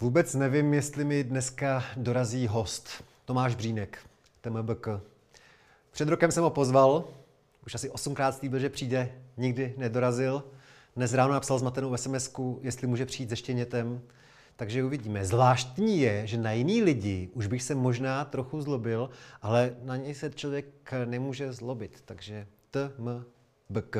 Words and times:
Vůbec 0.00 0.34
nevím, 0.34 0.74
jestli 0.74 1.04
mi 1.04 1.24
dneska 1.24 1.84
dorazí 1.96 2.46
host. 2.46 3.04
Tomáš 3.24 3.54
Břínek, 3.54 3.98
TMBK. 4.40 4.88
Před 5.90 6.08
rokem 6.08 6.32
jsem 6.32 6.42
ho 6.42 6.50
pozval, 6.50 7.04
už 7.66 7.74
asi 7.74 7.90
osmkrát 7.90 8.36
slíbil, 8.36 8.58
že 8.58 8.70
přijde, 8.70 9.12
nikdy 9.36 9.74
nedorazil. 9.76 10.44
Dnes 10.96 11.12
ráno 11.12 11.32
napsal 11.32 11.58
zmatenou 11.58 11.96
sms 11.96 12.30
jestli 12.60 12.86
může 12.86 13.06
přijít 13.06 13.28
se 13.28 13.36
štěnětem. 13.36 14.00
Takže 14.56 14.84
uvidíme. 14.84 15.24
Zvláštní 15.24 16.00
je, 16.00 16.26
že 16.26 16.38
na 16.38 16.52
jiný 16.52 16.82
lidi 16.82 17.30
už 17.32 17.46
bych 17.46 17.62
se 17.62 17.74
možná 17.74 18.24
trochu 18.24 18.62
zlobil, 18.62 19.10
ale 19.42 19.76
na 19.82 19.96
něj 19.96 20.14
se 20.14 20.30
člověk 20.30 20.66
nemůže 21.04 21.52
zlobit. 21.52 22.02
Takže 22.04 22.46
TMBK. 22.70 23.96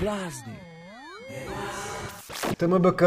Blázni. 0.00 0.52
TMBK, 2.56 3.02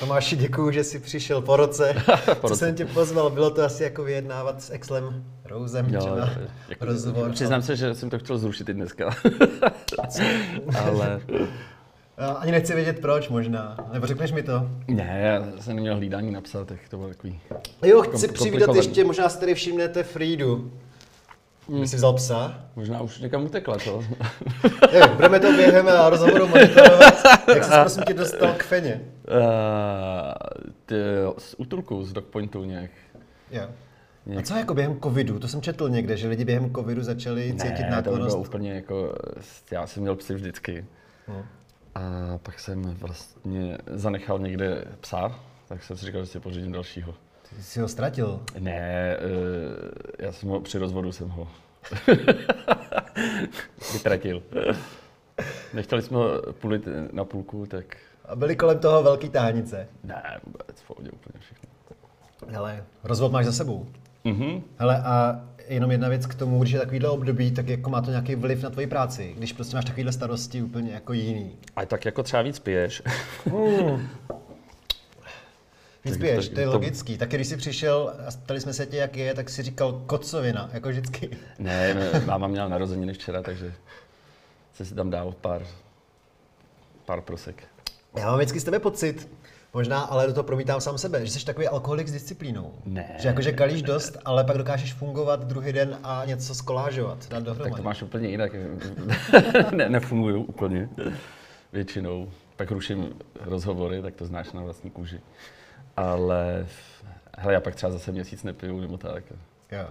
Tomáši, 0.00 0.36
děkuju, 0.36 0.70
že 0.70 0.84
jsi 0.84 0.98
přišel 0.98 1.42
po 1.42 1.56
roce. 1.56 1.94
po 2.40 2.48
Co 2.48 2.56
jsem 2.56 2.74
tě 2.74 2.84
pozval, 2.84 3.30
bylo 3.30 3.50
to 3.50 3.64
asi 3.64 3.82
jako 3.82 4.04
vyjednávat 4.04 4.62
s 4.62 4.70
Exlem 4.70 5.24
Rouzem 5.44 5.94
jo, 5.94 6.00
třeba 6.00 6.30
jako, 6.68 6.84
rozhovor. 6.84 7.30
Přiznám 7.30 7.62
se, 7.62 7.76
že 7.76 7.94
jsem 7.94 8.10
to 8.10 8.18
chtěl 8.18 8.38
zrušit 8.38 8.68
i 8.68 8.74
dneska. 8.74 9.10
Ale... 10.84 11.20
Ani 12.36 12.52
nechci 12.52 12.74
vědět 12.74 13.00
proč 13.00 13.28
možná, 13.28 13.76
nebo 13.92 14.06
řekneš 14.06 14.32
mi 14.32 14.42
to? 14.42 14.70
Ne, 14.88 15.20
já 15.22 15.62
jsem 15.62 15.76
neměl 15.76 15.96
hlídání 15.96 16.30
napsat, 16.30 16.68
tak 16.68 16.78
to 16.90 16.96
bylo 16.96 17.08
takový... 17.08 17.40
Jo, 17.84 18.02
chci 18.02 18.28
přivítat 18.28 18.76
ještě, 18.76 19.04
možná 19.04 19.28
si 19.28 19.40
tady 19.40 19.54
všimnete 19.54 20.02
Friedu. 20.02 20.72
Hmm. 21.68 21.86
Jsi 21.86 21.96
vzal 21.96 22.12
psa? 22.12 22.64
Možná 22.76 23.00
už 23.00 23.18
někam 23.18 23.44
utekla, 23.44 23.76
to. 23.84 24.04
Je, 24.92 25.06
budeme 25.14 25.40
to 25.40 25.52
během 25.52 25.88
rozhovoru 26.08 26.48
monitorovat. 26.48 27.14
Jak 27.54 27.64
jsi 27.64 27.70
prosím 27.80 28.02
tě 28.02 28.14
dostal 28.14 28.52
k 28.56 28.62
feně? 28.62 29.00
Uh, 29.28 29.42
ty, 30.86 30.94
z 31.38 31.54
útulku, 31.58 32.04
z 32.04 32.12
dogpointu 32.12 32.64
nějak. 32.64 32.90
Jo. 33.50 33.68
A 34.38 34.42
co 34.42 34.56
jako 34.56 34.74
během 34.74 35.00
covidu? 35.00 35.38
To 35.38 35.48
jsem 35.48 35.62
četl 35.62 35.88
někde, 35.88 36.16
že 36.16 36.28
lidi 36.28 36.44
během 36.44 36.74
covidu 36.74 37.02
začali 37.02 37.54
cítit 37.58 37.82
ne, 37.82 37.90
náklonost. 37.90 38.22
to 38.22 38.36
bylo 38.36 38.48
úplně 38.48 38.72
jako, 38.72 39.14
já 39.70 39.86
jsem 39.86 40.02
měl 40.02 40.16
psy 40.16 40.34
vždycky. 40.34 40.86
Hmm. 41.26 41.42
A 41.94 42.00
pak 42.42 42.60
jsem 42.60 42.82
vlastně 42.82 43.78
zanechal 43.86 44.38
někde 44.38 44.84
psa, 45.00 45.40
tak 45.68 45.82
jsem 45.82 45.96
si 45.96 46.06
říkal, 46.06 46.20
že 46.20 46.26
si 46.26 46.40
pořídím 46.40 46.72
dalšího. 46.72 47.14
Ty 47.56 47.62
jsi 47.62 47.80
ho 47.80 47.88
ztratil? 47.88 48.40
Ne, 48.58 49.16
uh, 49.16 49.88
já 50.18 50.32
jsem 50.32 50.48
ho 50.48 50.60
při 50.60 50.78
rozvodu 50.78 51.12
jsem 51.12 51.28
ho 51.28 51.48
vytratil. 53.92 54.42
Nechtěli 55.74 56.02
jsme 56.02 56.16
ho 56.16 56.42
půlit 56.52 56.88
na 57.12 57.24
půlku, 57.24 57.66
tak... 57.66 57.96
A 58.24 58.36
byly 58.36 58.56
kolem 58.56 58.78
toho 58.78 59.02
velký 59.02 59.28
tahanice? 59.28 59.88
Ne, 60.04 60.40
vůbec, 60.46 60.80
v 60.80 60.86
pohodě 60.86 61.10
úplně 61.10 61.40
všechno. 61.40 61.68
Hele, 62.48 62.84
rozvod 63.04 63.32
máš 63.32 63.46
za 63.46 63.52
sebou. 63.52 63.86
Mhm. 64.24 64.62
Hele, 64.78 65.02
a 65.02 65.40
jenom 65.68 65.90
jedna 65.90 66.08
věc 66.08 66.26
k 66.26 66.34
tomu, 66.34 66.62
když 66.62 66.72
je 66.72 66.80
takovýhle 66.80 67.08
období, 67.08 67.50
tak 67.50 67.68
jako 67.68 67.90
má 67.90 68.00
to 68.00 68.10
nějaký 68.10 68.34
vliv 68.34 68.62
na 68.62 68.70
tvoji 68.70 68.86
práci, 68.86 69.34
když 69.36 69.52
prostě 69.52 69.76
máš 69.76 69.84
takovýhle 69.84 70.12
starosti 70.12 70.62
úplně 70.62 70.92
jako 70.92 71.12
jiný. 71.12 71.56
A 71.76 71.86
tak 71.86 72.04
jako 72.04 72.22
třeba 72.22 72.42
víc 72.42 72.58
piješ. 72.58 73.02
Mm. 73.46 74.08
Víc 76.06 76.16
piješ, 76.16 76.48
to 76.48 76.60
je 76.60 76.68
logický. 76.68 77.18
Tak 77.18 77.28
když 77.28 77.46
jsi 77.46 77.56
přišel 77.56 78.14
a 78.28 78.30
ptali 78.30 78.60
jsme 78.60 78.72
se 78.72 78.86
tě, 78.86 78.96
jak 78.96 79.16
je, 79.16 79.34
tak 79.34 79.50
si 79.50 79.62
říkal 79.62 80.02
kocovina, 80.06 80.70
jako 80.72 80.88
vždycky. 80.88 81.30
Ne, 81.58 81.96
máma 82.26 82.46
měla 82.46 82.68
narozeniny 82.68 83.12
včera, 83.12 83.42
takže 83.42 83.74
se 84.74 84.84
si 84.84 84.94
tam 84.94 85.10
dal 85.10 85.34
pár, 85.40 85.62
pár 87.04 87.20
prosek. 87.20 87.62
Já 88.16 88.26
mám 88.26 88.36
vždycky 88.36 88.60
z 88.60 88.64
tebe 88.64 88.78
pocit, 88.78 89.28
možná, 89.74 90.00
ale 90.00 90.26
do 90.26 90.32
toho 90.32 90.44
promítám 90.44 90.80
sám 90.80 90.98
sebe, 90.98 91.26
že 91.26 91.32
jsi 91.32 91.44
takový 91.44 91.68
alkoholik 91.68 92.08
s 92.08 92.12
disciplínou. 92.12 92.72
Ne. 92.84 93.16
Že 93.18 93.28
jakože 93.28 93.52
kalíš 93.52 93.82
dost, 93.82 94.16
ale 94.24 94.44
pak 94.44 94.58
dokážeš 94.58 94.94
fungovat 94.94 95.44
druhý 95.44 95.72
den 95.72 95.98
a 96.02 96.22
něco 96.24 96.54
skolážovat, 96.54 97.28
dát 97.28 97.42
dohromady. 97.42 97.70
Tak 97.70 97.76
to 97.76 97.82
máš 97.82 98.02
úplně 98.02 98.28
jinak. 98.28 98.52
ne, 99.72 99.88
nefunguju 99.88 100.42
úplně 100.42 100.88
většinou. 101.72 102.30
Pak 102.56 102.70
ruším 102.70 103.14
rozhovory, 103.40 104.02
tak 104.02 104.14
to 104.14 104.26
znáš 104.26 104.52
na 104.52 104.62
vlastní 104.62 104.90
kůži 104.90 105.20
ale 105.96 106.66
hele, 107.38 107.54
já 107.54 107.60
pak 107.60 107.74
třeba 107.74 107.92
zase 107.92 108.12
měsíc 108.12 108.42
nepiju 108.42 108.80
nebo 108.80 108.96
tak. 108.96 109.24
Jo. 109.72 109.86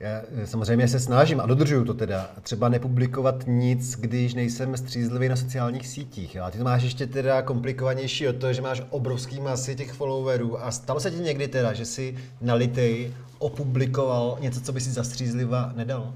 Já 0.00 0.22
samozřejmě 0.44 0.88
se 0.88 1.00
snažím 1.00 1.40
a 1.40 1.46
dodržuju 1.46 1.84
to 1.84 1.94
teda. 1.94 2.30
Třeba 2.42 2.68
nepublikovat 2.68 3.44
nic, 3.46 3.96
když 3.96 4.34
nejsem 4.34 4.76
střízlivý 4.76 5.28
na 5.28 5.36
sociálních 5.36 5.86
sítích. 5.86 6.36
A 6.36 6.50
ty 6.50 6.58
to 6.58 6.64
máš 6.64 6.82
ještě 6.82 7.06
teda 7.06 7.42
komplikovanější 7.42 8.28
od 8.28 8.36
toho, 8.36 8.52
že 8.52 8.62
máš 8.62 8.82
obrovský 8.90 9.40
masy 9.40 9.76
těch 9.76 9.92
followerů. 9.92 10.64
A 10.64 10.70
stalo 10.70 11.00
se 11.00 11.10
ti 11.10 11.16
někdy 11.16 11.48
teda, 11.48 11.72
že 11.72 11.84
si 11.84 12.18
nalitej 12.40 13.14
opublikoval 13.38 14.38
něco, 14.40 14.60
co 14.60 14.72
by 14.72 14.80
si 14.80 14.90
zastřízliva 14.90 15.72
nedal? 15.76 16.14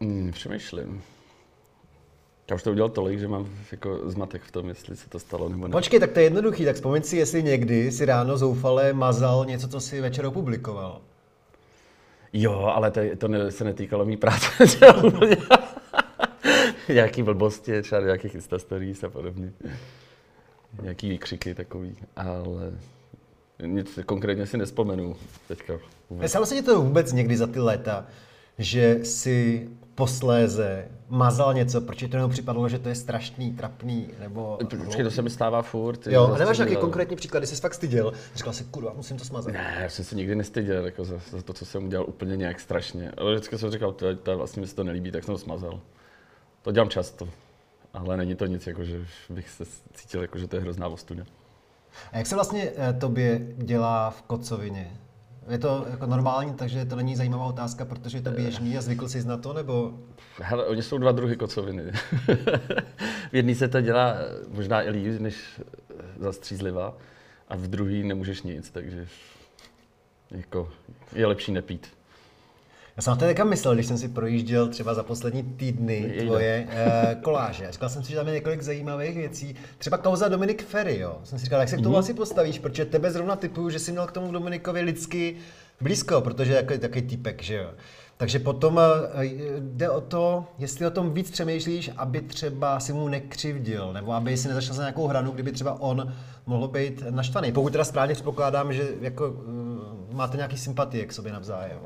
Hmm, 0.00 0.32
přemýšlím. 0.32 1.02
Já 2.50 2.56
už 2.56 2.62
to 2.62 2.70
udělal 2.70 2.90
tolik, 2.90 3.18
že 3.18 3.28
mám 3.28 3.48
jako 3.72 4.10
zmatek 4.10 4.42
v 4.42 4.50
tom, 4.50 4.68
jestli 4.68 4.96
se 4.96 5.08
to 5.08 5.18
stalo 5.18 5.48
nebo 5.48 5.68
ne. 5.68 5.72
Počkej, 5.72 6.00
tak 6.00 6.12
to 6.12 6.18
je 6.18 6.24
jednoduchý, 6.24 6.64
tak 6.64 6.74
vzpomeň 6.74 7.02
si, 7.02 7.16
jestli 7.16 7.42
někdy 7.42 7.92
si 7.92 8.04
ráno 8.04 8.36
zoufale 8.36 8.92
mazal 8.92 9.44
něco, 9.44 9.68
co 9.68 9.80
si 9.80 10.00
večer 10.00 10.26
opublikoval. 10.26 11.00
Jo, 12.32 12.52
ale 12.74 12.90
to, 12.90 13.00
to 13.18 13.28
ne, 13.28 13.50
se 13.50 13.64
netýkalo 13.64 14.04
mý 14.04 14.16
práce. 14.16 14.46
Nějaký 16.88 17.22
blbosti, 17.22 17.82
třeba 17.82 18.00
nějakých 18.00 18.34
Insta 18.34 18.58
stories 18.58 19.04
a 19.04 19.10
podobně. 19.10 19.52
Nějaký 20.82 21.08
výkřiky 21.08 21.54
takový, 21.54 21.96
ale 22.16 22.72
nic 23.66 23.98
konkrétně 24.06 24.46
si 24.46 24.56
nespomenu 24.56 25.16
teďka. 25.48 25.74
Stalo 26.26 26.46
se 26.46 26.54
ti 26.54 26.62
to 26.62 26.82
vůbec 26.82 27.12
někdy 27.12 27.36
za 27.36 27.46
ty 27.46 27.60
léta, 27.60 28.06
že 28.58 29.04
si 29.04 29.68
posléze 29.94 30.88
mazal 31.08 31.54
něco, 31.54 31.80
proč 31.80 31.98
ti 31.98 32.08
to 32.08 32.16
jenom 32.16 32.30
připadlo, 32.30 32.68
že 32.68 32.78
to 32.78 32.88
je 32.88 32.94
strašný, 32.94 33.52
trapný, 33.52 34.08
nebo... 34.20 34.58
Počkej, 34.84 35.04
to 35.04 35.10
se 35.10 35.22
mi 35.22 35.30
stává 35.30 35.62
furt. 35.62 36.06
Jo, 36.06 36.32
a 36.34 36.38
nemáš 36.38 36.58
nějaký 36.58 36.76
konkrétní 36.76 37.16
příklad, 37.16 37.40
kdy 37.40 37.46
jsi 37.46 37.56
fakt 37.56 37.74
styděl, 37.74 38.12
říkal 38.34 38.52
si, 38.52 38.64
kurva, 38.64 38.92
musím 38.96 39.16
to 39.16 39.24
smazat. 39.24 39.52
Ne, 39.52 39.78
já 39.82 39.88
jsem 39.88 40.04
se 40.04 40.16
nikdy 40.16 40.34
nestyděl 40.34 40.84
jako 40.84 41.04
za, 41.04 41.16
za, 41.30 41.42
to, 41.42 41.52
co 41.52 41.66
jsem 41.66 41.84
udělal 41.84 42.06
úplně 42.08 42.36
nějak 42.36 42.60
strašně. 42.60 43.10
Ale 43.16 43.34
vždycky 43.34 43.58
jsem 43.58 43.70
říkal, 43.70 43.92
to, 43.92 44.16
to 44.16 44.36
vlastně 44.36 44.60
mi 44.60 44.66
se 44.66 44.74
to 44.74 44.84
nelíbí, 44.84 45.10
tak 45.10 45.24
jsem 45.24 45.34
to 45.34 45.38
smazal. 45.38 45.80
To 46.62 46.72
dělám 46.72 46.88
často. 46.88 47.28
Ale 47.92 48.16
není 48.16 48.34
to 48.34 48.46
nic, 48.46 48.66
jako, 48.66 48.84
že 48.84 49.06
bych 49.30 49.50
se 49.50 49.64
cítil, 49.94 50.22
jako, 50.22 50.38
že 50.38 50.46
to 50.46 50.56
je 50.56 50.62
hrozná 50.62 50.88
ostuda. 50.88 51.24
A 52.12 52.18
jak 52.18 52.26
se 52.26 52.34
vlastně 52.34 52.72
eh, 52.76 52.92
tobě 52.92 53.40
dělá 53.56 54.10
v 54.10 54.22
kocovině? 54.22 55.00
Je 55.48 55.58
to 55.58 55.86
jako 55.90 56.06
normální, 56.06 56.54
takže 56.54 56.84
to 56.84 56.96
není 56.96 57.16
zajímavá 57.16 57.44
otázka, 57.44 57.84
protože 57.84 58.18
je 58.18 58.22
to 58.22 58.30
běžný 58.30 58.78
a 58.78 58.82
zvykl 58.82 59.08
jsi 59.08 59.24
na 59.24 59.36
to, 59.36 59.52
nebo? 59.52 59.94
Hele, 60.40 60.66
oni 60.66 60.82
jsou 60.82 60.98
dva 60.98 61.12
druhy 61.12 61.36
kocoviny. 61.36 61.82
v 63.32 63.34
jedný 63.36 63.54
se 63.54 63.68
to 63.68 63.80
dělá 63.80 64.16
možná 64.48 64.82
i 64.82 64.90
líp, 64.90 65.20
než 65.20 65.60
zastřízlivá, 66.18 66.96
a 67.48 67.56
v 67.56 67.60
druhý 67.60 68.02
nemůžeš 68.02 68.42
nic, 68.42 68.70
takže 68.70 69.06
jako 70.30 70.70
je 71.12 71.26
lepší 71.26 71.52
nepít. 71.52 71.88
Já 72.96 73.02
jsem 73.02 73.10
na 73.10 73.16
to 73.16 73.24
teďka 73.24 73.44
myslel, 73.44 73.74
když 73.74 73.86
jsem 73.86 73.98
si 73.98 74.08
projížděl 74.08 74.68
třeba 74.68 74.94
za 74.94 75.02
poslední 75.02 75.42
týdny 75.42 76.14
tvoje 76.20 76.66
uh, 76.68 77.22
koláže. 77.22 77.72
Říkal 77.72 77.88
jsem 77.88 78.02
si, 78.02 78.10
že 78.10 78.16
tam 78.16 78.26
je 78.26 78.34
několik 78.34 78.62
zajímavých 78.62 79.16
věcí. 79.16 79.54
Třeba 79.78 79.98
kauza 79.98 80.28
Dominik 80.28 80.64
Ferry, 80.64 80.98
jo. 80.98 81.18
Jsem 81.24 81.38
si 81.38 81.44
říkal, 81.44 81.60
jak 81.60 81.68
se 81.68 81.76
k 81.76 81.80
tomu 81.80 81.94
mm-hmm. 81.94 81.98
asi 81.98 82.14
postavíš, 82.14 82.58
protože 82.58 82.84
tebe 82.84 83.10
zrovna 83.10 83.36
typuju, 83.36 83.70
že 83.70 83.78
jsi 83.78 83.92
měl 83.92 84.06
k 84.06 84.12
tomu 84.12 84.32
Dominikovi 84.32 84.80
lidsky 84.80 85.36
blízko, 85.80 86.20
protože 86.20 86.52
je 86.52 86.62
takový, 86.62 86.78
takový 86.78 87.02
typek, 87.02 87.42
že 87.42 87.54
jo. 87.54 87.70
Takže 88.16 88.38
potom 88.38 88.76
uh, 88.76 89.22
jde 89.58 89.90
o 89.90 90.00
to, 90.00 90.44
jestli 90.58 90.86
o 90.86 90.90
tom 90.90 91.14
víc 91.14 91.30
přemýšlíš, 91.30 91.90
aby 91.96 92.20
třeba 92.20 92.80
si 92.80 92.92
mu 92.92 93.08
nekřivdil, 93.08 93.92
nebo 93.92 94.12
aby 94.12 94.36
si 94.36 94.48
nezašel 94.48 94.74
za 94.74 94.82
nějakou 94.82 95.06
hranu, 95.06 95.32
kdyby 95.32 95.52
třeba 95.52 95.80
on 95.80 96.12
mohl 96.46 96.68
být 96.68 97.04
naštvaný. 97.10 97.52
Pokud 97.52 97.70
teda 97.70 97.84
správně 97.84 98.14
předpokládám, 98.14 98.72
že 98.72 98.88
jako, 99.00 99.30
uh, 99.30 100.14
máte 100.14 100.36
nějaký 100.36 100.58
sympatie 100.58 101.06
k 101.06 101.12
sobě 101.12 101.32
navzájem. 101.32 101.78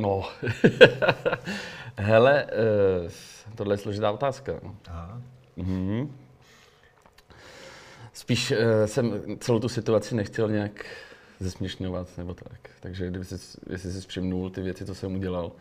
No, 0.00 0.28
hele, 1.96 2.44
uh, 2.44 3.10
tohle 3.54 3.74
je 3.74 3.78
složitá 3.78 4.10
otázka. 4.10 4.52
Aha. 4.88 5.22
Mm-hmm. 5.58 6.08
Spíš 8.12 8.50
uh, 8.50 8.56
jsem 8.86 9.20
celou 9.38 9.58
tu 9.58 9.68
situaci 9.68 10.14
nechtěl 10.14 10.48
nějak 10.48 10.86
zesměšňovat 11.40 12.18
nebo 12.18 12.34
tak. 12.34 12.70
Takže 12.80 13.10
kdyby 13.10 13.24
jsi, 13.24 13.58
jestli 13.70 13.92
jsi 13.92 14.06
přimnul 14.06 14.50
ty 14.50 14.62
věci, 14.62 14.84
co 14.84 14.94
jsem 14.94 15.14
udělal, 15.14 15.52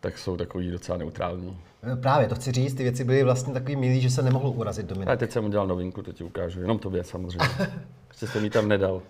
tak 0.00 0.18
jsou 0.18 0.36
takový 0.36 0.70
docela 0.70 0.98
neutrální. 0.98 1.58
Eh, 1.92 1.96
právě, 1.96 2.28
to 2.28 2.34
chci 2.34 2.52
říct, 2.52 2.74
ty 2.74 2.82
věci 2.82 3.04
byly 3.04 3.24
vlastně 3.24 3.52
takový 3.52 3.76
milý, 3.76 4.00
že 4.00 4.10
se 4.10 4.22
nemohl 4.22 4.48
urazit 4.48 4.86
Dominik. 4.86 5.08
Ale 5.08 5.16
teď 5.16 5.30
jsem 5.30 5.44
udělal 5.44 5.66
novinku, 5.66 6.02
to 6.02 6.12
ti 6.12 6.24
ukážu, 6.24 6.60
jenom 6.60 6.78
tobě 6.78 7.04
samozřejmě. 7.04 7.48
Ještě 8.08 8.26
jsem 8.26 8.42
mi 8.42 8.50
tam 8.50 8.68
nedal. 8.68 9.02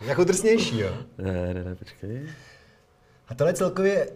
Jako 0.00 0.24
drsnější, 0.24 0.78
jo? 0.78 0.94
Ne, 1.18 1.54
ne, 1.54 1.64
ne, 1.64 1.74
počkej. 1.74 2.26
A 3.30 3.34
tohle 3.34 3.52
celkově... 3.52 4.06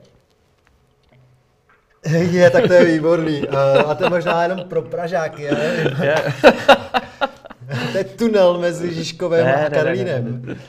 Je, 2.06 2.50
tak 2.50 2.66
to 2.66 2.72
je 2.72 2.84
výborný. 2.84 3.48
A 3.86 3.94
to 3.94 4.04
je 4.04 4.10
možná 4.10 4.42
jenom 4.42 4.68
pro 4.68 4.82
Pražáky, 4.82 5.50
ale... 5.50 5.94
to 7.92 7.98
je 7.98 8.04
tunel 8.04 8.58
mezi 8.58 8.94
Žižkovem 8.94 9.46
a 9.46 9.70
Karlínem. 9.70 10.24
Ne, 10.24 10.46
ne, 10.46 10.54
ne. 10.54 10.60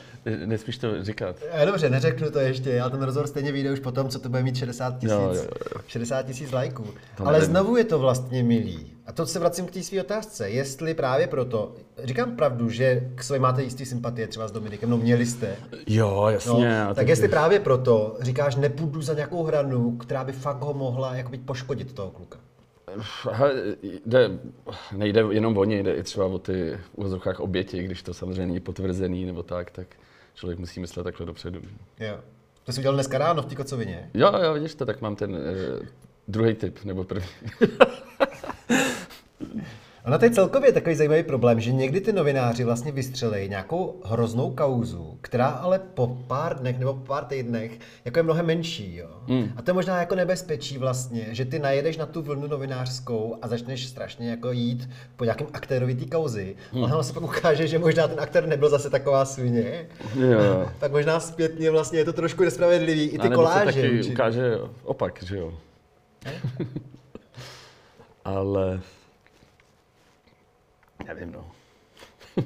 Nesmíš 0.46 0.78
to 0.78 1.04
říkat. 1.04 1.36
Dobře, 1.66 1.90
neřeknu 1.90 2.30
to 2.30 2.38
ještě. 2.38 2.70
Já 2.70 2.90
ten 2.90 3.02
rozhovor 3.02 3.26
stejně 3.26 3.52
vyjde 3.52 3.72
už 3.72 3.80
potom, 3.80 4.08
co 4.08 4.18
to 4.18 4.28
bude 4.28 4.42
mít 4.42 4.56
60 4.56 4.98
tisíc 4.98 5.48
60 5.86 6.22
tisíc 6.22 6.52
lajků. 6.52 6.84
To 7.16 7.26
Ale 7.26 7.32
nevím. 7.32 7.50
znovu 7.50 7.76
je 7.76 7.84
to 7.84 7.98
vlastně 7.98 8.42
milý. 8.42 8.92
A 9.06 9.12
to 9.12 9.26
se 9.26 9.38
vracím 9.38 9.66
k 9.66 9.70
té 9.70 9.82
své 9.82 10.00
otázce. 10.00 10.50
Jestli 10.50 10.94
právě 10.94 11.26
proto, 11.26 11.72
říkám 12.04 12.36
pravdu, 12.36 12.70
že 12.70 13.10
k 13.14 13.22
sobě 13.22 13.40
máte 13.40 13.62
jistý 13.62 13.86
sympatie 13.86 14.26
třeba 14.28 14.48
s 14.48 14.52
Dominikem, 14.52 14.90
no 14.90 14.96
měli 14.96 15.26
jste. 15.26 15.56
Jo, 15.86 16.26
jasně. 16.30 16.84
No, 16.84 16.94
tak 16.94 17.08
jestli 17.08 17.28
právě 17.28 17.60
proto 17.60 18.16
říkáš, 18.20 18.56
nepůjdu 18.56 19.02
za 19.02 19.14
nějakou 19.14 19.44
hranu, 19.44 19.96
která 19.96 20.24
by 20.24 20.32
fakt 20.32 20.60
ho 20.60 20.74
mohla 20.74 21.14
jako 21.14 21.32
poškodit 21.44 21.92
toho 21.92 22.10
kluka. 22.10 22.38
Jde, 24.06 24.30
nejde 24.92 25.24
jenom 25.30 25.58
o 25.58 25.64
ně, 25.64 25.82
jde 25.82 25.94
i 25.94 26.02
třeba 26.02 26.26
o 26.26 26.38
ty 26.38 26.78
úvozovkách 26.94 27.40
oběti, 27.40 27.82
když 27.82 28.02
to 28.02 28.14
samozřejmě 28.14 28.46
není 28.46 28.60
potvrzený 28.60 29.24
nebo 29.24 29.42
tak, 29.42 29.70
tak 29.70 29.86
člověk 30.36 30.58
musí 30.58 30.80
myslet 30.80 31.04
takhle 31.04 31.26
dopředu. 31.26 31.60
Jo. 32.00 32.20
To 32.64 32.72
jsi 32.72 32.80
udělal 32.80 32.94
dneska 32.94 33.18
ráno 33.18 33.42
v 33.42 33.46
té 33.46 33.54
kocovině? 33.54 34.10
Jo, 34.14 34.32
jo, 34.42 34.54
vidíš 34.54 34.74
to, 34.74 34.86
tak 34.86 35.00
mám 35.00 35.16
ten 35.16 35.34
uh, 35.34 35.38
druhý 36.28 36.54
typ, 36.54 36.84
nebo 36.84 37.04
první. 37.04 37.28
Ono 40.06 40.18
to 40.18 40.24
je 40.24 40.30
celkově 40.30 40.72
takový 40.72 40.94
zajímavý 40.94 41.22
problém, 41.22 41.60
že 41.60 41.72
někdy 41.72 42.00
ty 42.00 42.12
novináři 42.12 42.64
vlastně 42.64 42.92
vystřelí 42.92 43.48
nějakou 43.48 44.00
hroznou 44.04 44.50
kauzu, 44.50 45.18
která 45.20 45.46
ale 45.46 45.78
po 45.78 46.18
pár 46.26 46.58
dnech 46.58 46.78
nebo 46.78 46.94
po 46.94 47.06
pár 47.06 47.24
týdnech 47.24 47.78
jako 48.04 48.18
je 48.18 48.22
mnohem 48.22 48.46
menší. 48.46 48.96
Jo? 48.96 49.08
Hmm. 49.26 49.52
A 49.56 49.62
to 49.62 49.70
je 49.70 49.74
možná 49.74 50.00
jako 50.00 50.14
nebezpečí 50.14 50.78
vlastně, 50.78 51.26
že 51.30 51.44
ty 51.44 51.58
najedeš 51.58 51.96
na 51.96 52.06
tu 52.06 52.22
vlnu 52.22 52.46
novinářskou 52.46 53.38
a 53.42 53.48
začneš 53.48 53.86
strašně 53.86 54.30
jako 54.30 54.52
jít 54.52 54.90
po 55.16 55.24
nějakém 55.24 55.46
aktérovi 55.52 55.94
té 55.94 56.04
kauzy. 56.04 56.56
Hmm. 56.72 56.84
Ale 56.84 56.92
ono 56.92 57.02
se 57.02 57.12
pak 57.12 57.22
ukáže, 57.22 57.66
že 57.66 57.78
možná 57.78 58.08
ten 58.08 58.20
aktér 58.20 58.46
nebyl 58.46 58.68
zase 58.68 58.90
taková 58.90 59.24
svině. 59.24 59.86
Jo. 60.14 60.70
tak 60.78 60.92
možná 60.92 61.20
zpětně 61.20 61.70
vlastně 61.70 61.98
je 61.98 62.04
to 62.04 62.12
trošku 62.12 62.42
nespravedlivý. 62.42 63.04
I 63.04 63.18
ty 63.18 63.30
koláže. 63.30 63.72
Se 63.72 63.82
taky 63.82 64.12
ukáže 64.12 64.58
opak, 64.84 65.22
že 65.22 65.36
jo. 65.36 65.54
ale 68.24 68.80
Nevím, 71.06 71.32
no. 71.32 71.50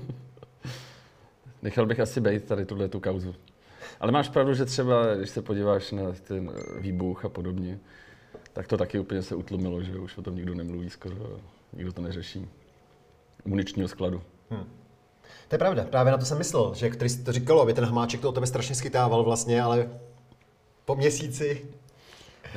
Nechal 1.63 1.87
bych 1.87 2.01
asi 2.01 2.21
být 2.21 2.45
tady 2.45 2.65
tuhle 2.67 2.89
tu 2.89 3.01
kauzu. 3.01 3.35
Ale 4.01 4.13
máš 4.13 4.29
pravdu, 4.29 4.55
že 4.55 4.65
třeba, 4.65 5.15
když 5.15 5.31
se 5.31 5.43
podíváš 5.43 5.93
na 5.93 6.03
ten 6.13 6.53
výbuch 6.79 7.25
a 7.25 7.29
podobně, 7.29 7.79
tak 8.53 8.67
to 8.67 8.77
taky 8.77 8.99
úplně 8.99 9.23
se 9.23 9.35
utlumilo, 9.35 9.83
že 9.83 9.99
už 9.99 10.19
o 10.19 10.23
tom 10.23 10.37
nikdo 10.37 10.55
nemluví 10.55 10.91
skoro, 10.91 11.17
nikdo 11.73 11.93
to 11.93 12.03
neřeší. 12.03 12.49
Muničního 13.45 13.89
skladu. 13.89 14.23
Hmm. 14.51 14.65
To 15.49 15.55
je 15.55 15.59
pravda, 15.59 15.85
právě 15.85 16.13
na 16.13 16.19
to 16.19 16.25
jsem 16.25 16.39
myslel, 16.39 16.75
že 16.75 16.91
který 16.91 17.17
to 17.17 17.33
říkalo, 17.33 17.63
aby 17.63 17.75
ten 17.75 17.85
Hamáček 17.85 18.21
to 18.21 18.29
o 18.29 18.33
tebe 18.33 18.47
strašně 18.47 18.75
schytával 18.75 19.25
vlastně, 19.25 19.63
ale 19.63 19.89
po 20.85 20.97
měsíci... 20.97 21.67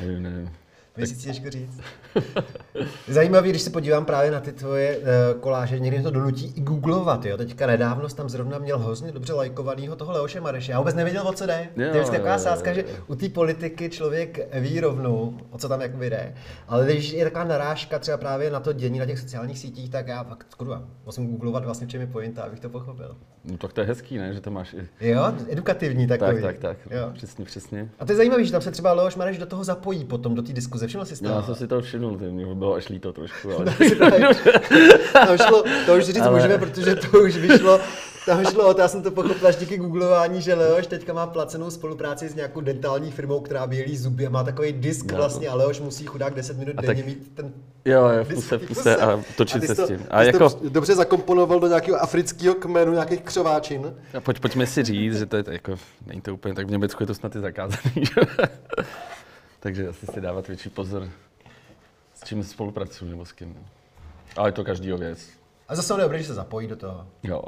Nevím, 0.01 0.23
nevím. 0.23 0.51
Věci 0.97 1.15
si 1.15 1.27
těžko 1.27 1.49
říct. 1.49 1.79
Zajímavý, 3.07 3.49
když 3.49 3.61
se 3.61 3.69
podívám 3.69 4.05
právě 4.05 4.31
na 4.31 4.39
ty 4.39 4.51
tvoje 4.51 4.97
uh, 4.97 5.03
koláže, 5.39 5.79
někdy 5.79 6.03
to 6.03 6.11
donutí 6.11 6.53
i 6.55 6.61
googlovat, 6.61 7.25
jo. 7.25 7.37
Teďka 7.37 7.67
nedávno 7.67 8.09
tam 8.09 8.29
zrovna 8.29 8.57
měl 8.57 8.79
hrozně 8.79 9.11
dobře 9.11 9.33
lajkovanýho 9.33 9.95
toho 9.95 10.11
Leoše 10.13 10.41
Mareše. 10.41 10.71
Já 10.71 10.79
vůbec 10.79 10.95
nevěděl, 10.95 11.27
o 11.27 11.33
co 11.33 11.45
jde. 11.45 11.69
Jo, 11.75 11.91
to 11.91 11.97
je 11.97 12.05
taková 12.05 12.37
sázka, 12.37 12.73
že 12.73 12.85
u 13.07 13.15
té 13.15 13.29
politiky 13.29 13.89
člověk 13.89 14.39
ví 14.59 14.79
rovnou, 14.79 15.37
o 15.51 15.57
co 15.57 15.69
tam 15.69 15.81
jak 15.81 15.99
jde. 15.99 16.35
Ale 16.67 16.85
když 16.85 17.11
je 17.11 17.23
taková 17.23 17.43
narážka 17.43 17.99
třeba 17.99 18.17
právě 18.17 18.51
na 18.51 18.59
to 18.59 18.73
dění 18.73 18.99
na 18.99 19.05
těch 19.05 19.19
sociálních 19.19 19.59
sítích, 19.59 19.89
tak 19.89 20.07
já 20.07 20.23
fakt 20.23 20.53
kurva, 20.53 20.83
musím 21.05 21.27
googlovat 21.27 21.65
vlastně, 21.65 21.87
v 21.87 21.89
čem 21.89 22.01
je 22.01 22.07
pointa, 22.07 22.43
abych 22.43 22.59
to 22.59 22.69
pochopil. 22.69 23.15
No 23.45 23.57
tak 23.57 23.73
to 23.73 23.81
je 23.81 23.87
hezký, 23.87 24.17
ne? 24.17 24.33
Že 24.33 24.41
to 24.41 24.51
máš 24.51 24.73
i... 24.73 25.09
Jo, 25.09 25.33
edukativní 25.49 26.07
takový. 26.07 26.41
Tak, 26.41 26.57
tak, 26.57 26.77
tak. 26.85 26.91
Jo. 26.91 27.09
Přesně, 27.13 27.45
přesně. 27.45 27.89
A 27.99 28.05
to 28.05 28.11
je 28.11 28.15
zajímavé, 28.15 28.45
že 28.45 28.51
tam 28.51 28.61
se 28.61 28.71
třeba 28.71 28.93
Leoš 28.93 29.15
Mareš 29.15 29.37
do 29.37 29.45
toho 29.45 29.63
zapojí 29.63 30.05
potom, 30.05 30.35
do 30.35 30.41
té 30.41 30.53
diskuze. 30.53 30.82
Všiml 30.87 31.05
jsi 31.05 31.23
to? 31.23 31.25
Já 31.25 31.41
jsem 31.41 31.55
si 31.55 31.67
to 31.67 31.81
všiml, 31.81 32.17
to 32.17 32.25
mě 32.25 32.55
bylo 32.55 32.73
až 32.73 32.89
líto 32.89 33.13
trošku. 33.13 33.51
Ale... 33.51 33.65
to, 35.27 35.37
šlo, 35.37 35.63
to 35.85 35.95
už 35.97 36.05
říct 36.05 36.21
ale... 36.21 36.31
můžeme, 36.31 36.57
protože 36.57 36.95
to 36.95 37.19
už 37.19 37.37
vyšlo 37.37 37.79
tam 38.25 38.45
šlo 38.45 38.67
o 38.67 38.73
to, 38.73 38.81
já 38.81 38.87
jsem 38.87 39.03
to 39.03 39.11
pochopil 39.11 39.47
až 39.47 39.55
díky 39.55 39.77
googlování, 39.77 40.41
že 40.41 40.53
Leoš 40.53 40.87
teďka 40.87 41.13
má 41.13 41.27
placenou 41.27 41.71
spolupráci 41.71 42.29
s 42.29 42.35
nějakou 42.35 42.61
dentální 42.61 43.11
firmou, 43.11 43.39
která 43.39 43.67
bělí 43.67 43.97
zuby 43.97 44.27
a 44.27 44.29
má 44.29 44.43
takový 44.43 44.73
disk 44.73 45.11
no. 45.11 45.17
vlastně 45.17 45.47
a 45.47 45.55
Leoš 45.55 45.79
musí 45.79 46.05
chudák 46.05 46.33
10 46.33 46.57
minut 46.57 46.73
a 46.77 46.81
denně 46.81 47.03
tak... 47.03 47.05
mít 47.05 47.31
ten 47.35 47.53
Jo, 47.85 48.07
jo, 48.07 48.23
v 48.23 48.33
puse, 48.33 48.57
v 48.57 48.67
puse 48.67 48.95
a 48.95 49.23
točit 49.37 49.63
a 49.63 49.67
se 49.67 49.75
s 49.75 49.87
tím. 49.87 50.05
A 50.09 50.23
jako... 50.23 50.49
to 50.49 50.69
dobře 50.69 50.95
zakomponoval 50.95 51.59
do 51.59 51.67
nějakého 51.67 51.97
afrického 51.97 52.55
kmenu, 52.55 52.93
nějakých 52.93 53.21
křováčin. 53.21 53.93
A 54.17 54.21
pojď, 54.21 54.39
pojďme 54.39 54.67
si 54.67 54.83
říct, 54.83 55.19
že 55.19 55.25
to 55.25 55.37
je 55.37 55.43
jako, 55.49 55.75
není 56.05 56.21
to 56.21 56.33
úplně 56.33 56.53
tak, 56.53 56.67
v 56.67 56.71
Německu 56.71 57.03
je 57.03 57.07
to 57.07 57.15
snad 57.15 57.35
i 57.35 57.39
zakázaný. 57.39 58.03
Takže 59.63 59.87
asi 59.87 60.05
si 60.05 60.21
dávat 60.21 60.47
větší 60.47 60.69
pozor, 60.69 61.09
s 62.13 62.23
čím 62.23 62.43
spolupracuju 62.43 63.11
nebo 63.11 63.25
s 63.25 63.31
kým. 63.31 63.65
Ale 64.37 64.47
je 64.47 64.51
to 64.51 64.63
každýho 64.63 64.97
věc. 64.97 65.29
A 65.67 65.75
zase 65.75 65.93
dobré, 65.97 66.19
že 66.19 66.27
se 66.27 66.33
zapojí 66.33 66.67
do 66.67 66.75
toho. 66.75 67.07
Jo. 67.23 67.41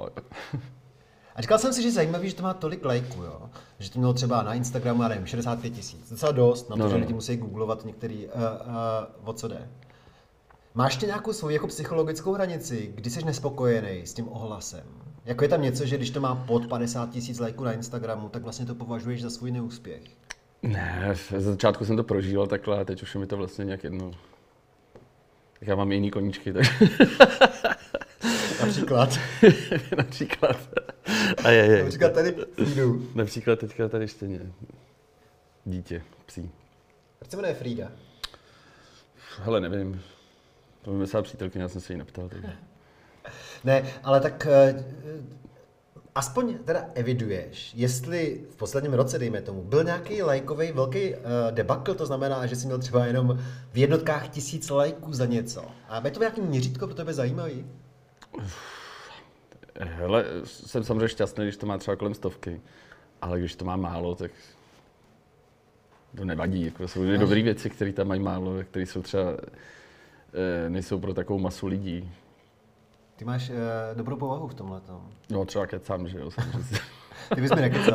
A 1.36 1.42
říkal 1.42 1.60
jsem 1.60 1.74
si, 1.74 1.82
že 1.82 1.92
zajímavý, 1.92 2.30
že 2.30 2.36
to 2.36 2.44
má 2.44 2.54
tolik 2.54 2.86
lajků, 2.86 3.24
jo? 3.24 3.50
Že 3.80 3.92
to 3.92 4.00
mělo 4.00 4.14
třeba 4.14 4.44
na 4.44 4.54
Instagramu, 4.54 5.02
já 5.02 5.08
nevím, 5.08 5.26
65 5.26 5.70
tisíc. 5.70 6.10
Docela 6.10 6.32
dost, 6.32 6.70
na 6.70 6.76
to, 6.76 6.84
no, 6.84 6.90
že 6.90 6.96
no. 6.96 7.02
lidi 7.02 7.14
musí 7.14 7.38
googlovat 7.38 7.86
některý, 7.86 8.28
uh, 8.28 8.32
uh, 8.32 9.30
o 9.30 9.34
co 9.34 9.48
jde. 9.48 9.70
Máš 10.74 10.96
ty 10.96 11.06
nějakou 11.06 11.34
svou 11.34 11.50
jako 11.50 11.68
psychologickou 11.68 12.34
hranici, 12.34 12.92
kdy 12.96 13.10
jsi 13.10 13.26
nespokojený 13.26 14.02
s 14.06 14.14
tím 14.14 14.28
ohlasem? 14.32 14.84
Jako 15.26 15.44
je 15.44 15.50
tam 15.50 15.62
něco, 15.62 15.86
že 15.86 15.98
když 15.98 16.10
to 16.10 16.20
má 16.20 16.36
pod 16.36 16.68
50 16.68 17.10
tisíc 17.10 17.40
lajků 17.40 17.64
na 17.64 17.74
Instagramu, 17.74 18.30
tak 18.30 18.44
vlastně 18.44 18.66
to 18.66 18.76
považuješ 18.76 19.22
za 19.22 19.30
svůj 19.30 19.52
neúspěch? 19.52 20.02
Ne, 20.66 21.10
v 21.14 21.42
začátku 21.42 21.86
jsem 21.86 21.98
to 21.98 22.04
prožíval 22.04 22.48
takhle 22.48 22.80
a 22.80 22.84
teď 22.84 23.04
už 23.04 23.16
je 23.16 23.22
mi 23.22 23.28
to 23.28 23.38
vlastně 23.38 23.66
nějak 23.66 23.84
jedno. 23.84 24.12
Tak 25.60 25.68
já 25.68 25.76
mám 25.76 25.92
jiný 25.92 26.12
koníčky, 26.12 26.54
tak... 26.54 26.66
Například. 28.62 29.20
Například. 29.98 30.58
A 31.44 31.50
je, 31.50 31.66
je. 31.66 31.84
Například 31.84 32.14
tady 32.14 32.36
jdu. 32.58 33.10
Například 33.16 33.60
teďka 33.60 33.90
tady 33.90 34.08
stejně. 34.08 34.40
Dítě, 35.66 36.02
psí. 36.26 36.52
Proč 37.20 37.32
se 37.32 37.38
jmenuje 37.38 37.54
Frida? 37.54 37.92
Hele, 39.44 39.62
nevím. 39.62 40.02
To 40.82 40.92
mi 40.92 40.98
myslela 40.98 41.24
přítelkyně, 41.24 41.62
já 41.62 41.70
jsem 41.70 41.82
se 41.82 41.94
jí 41.94 42.00
neptal. 42.00 42.30
Takže. 42.30 42.54
Ne, 43.64 43.86
ale 44.04 44.22
tak 44.22 44.48
uh, 44.74 44.82
aspoň 46.16 46.58
teda 46.58 46.86
eviduješ, 46.94 47.72
jestli 47.76 48.42
v 48.50 48.56
posledním 48.56 48.94
roce, 48.94 49.20
dejme 49.20 49.42
tomu, 49.42 49.62
byl 49.62 49.84
nějaký 49.84 50.22
lajkový 50.22 50.72
velký 50.72 51.14
uh, 51.14 51.20
debakl, 51.52 51.94
to 51.94 52.06
znamená, 52.06 52.46
že 52.46 52.56
jsi 52.56 52.66
měl 52.66 52.80
třeba 52.80 53.06
jenom 53.06 53.40
v 53.74 53.78
jednotkách 53.78 54.28
tisíc 54.28 54.70
lajků 54.70 55.14
za 55.14 55.26
něco. 55.26 55.66
A 55.90 56.02
je 56.06 56.12
to 56.12 56.20
nějaký 56.20 56.42
měřítko 56.42 56.88
pro 56.88 56.96
tebe 56.96 57.14
zajímavý? 57.14 57.66
Hele, 59.80 60.26
jsem 60.44 60.84
samozřejmě 60.84 61.08
šťastný, 61.08 61.46
když 61.46 61.58
to 61.58 61.66
má 61.66 61.78
třeba 61.78 61.96
kolem 61.96 62.14
stovky, 62.14 62.62
ale 63.22 63.40
když 63.40 63.56
to 63.56 63.66
má 63.66 63.76
málo, 63.76 64.16
tak 64.16 64.32
to 66.18 66.26
nevadí. 66.26 66.66
Jako 66.66 66.88
jsou 66.88 67.18
dobré 67.18 67.42
věci, 67.42 67.70
které 67.70 67.94
tam 67.94 68.08
mají 68.08 68.22
málo, 68.22 68.64
které 68.64 68.86
jsou 68.86 69.02
třeba 69.02 69.24
eh, 69.34 70.70
nejsou 70.70 71.00
pro 71.00 71.14
takovou 71.14 71.40
masu 71.40 71.68
lidí. 71.68 72.12
Ty 73.16 73.26
máš 73.26 73.50
uh, 73.50 73.56
dobrou 73.94 74.18
povahu 74.18 74.48
v 74.48 74.54
tomhle. 74.54 74.82
No 75.30 75.46
třeba 75.46 75.68
kecám, 75.68 76.08
že 76.08 76.20
jo. 76.20 76.30
Ty 77.36 77.42
bys 77.42 77.52
mi 77.56 77.62
nekecal. 77.62 77.94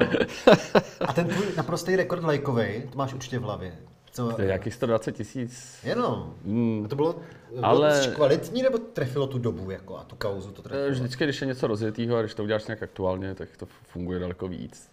A 1.00 1.12
ten 1.12 1.28
tvůj 1.28 1.46
naprostý 1.56 1.96
rekord 1.96 2.24
lajkový, 2.24 2.82
to 2.90 2.98
máš 2.98 3.14
určitě 3.14 3.38
v 3.38 3.42
hlavě. 3.42 3.78
Co? 4.12 4.32
To 4.32 4.42
je 4.42 4.48
jakých 4.48 4.74
120 4.74 5.12
tisíc. 5.12 5.78
Jenom. 5.84 6.34
Mm. 6.44 6.82
A 6.84 6.88
to 6.88 6.96
bylo, 6.96 7.16
bylo 7.50 7.64
ale... 7.64 8.12
kvalitní 8.14 8.62
nebo 8.62 8.78
trefilo 8.78 9.26
tu 9.26 9.38
dobu 9.38 9.70
jako 9.70 9.98
a 9.98 10.04
tu 10.04 10.16
kauzu 10.16 10.52
to 10.52 10.62
trefilo? 10.62 10.90
Vždycky, 10.90 11.24
když 11.24 11.40
je 11.40 11.46
něco 11.46 11.66
rozjetého 11.66 12.16
a 12.16 12.20
když 12.20 12.34
to 12.34 12.42
uděláš 12.42 12.66
nějak 12.66 12.82
aktuálně, 12.82 13.34
tak 13.34 13.56
to 13.56 13.66
funguje 13.66 14.18
daleko 14.18 14.48
víc. 14.48 14.90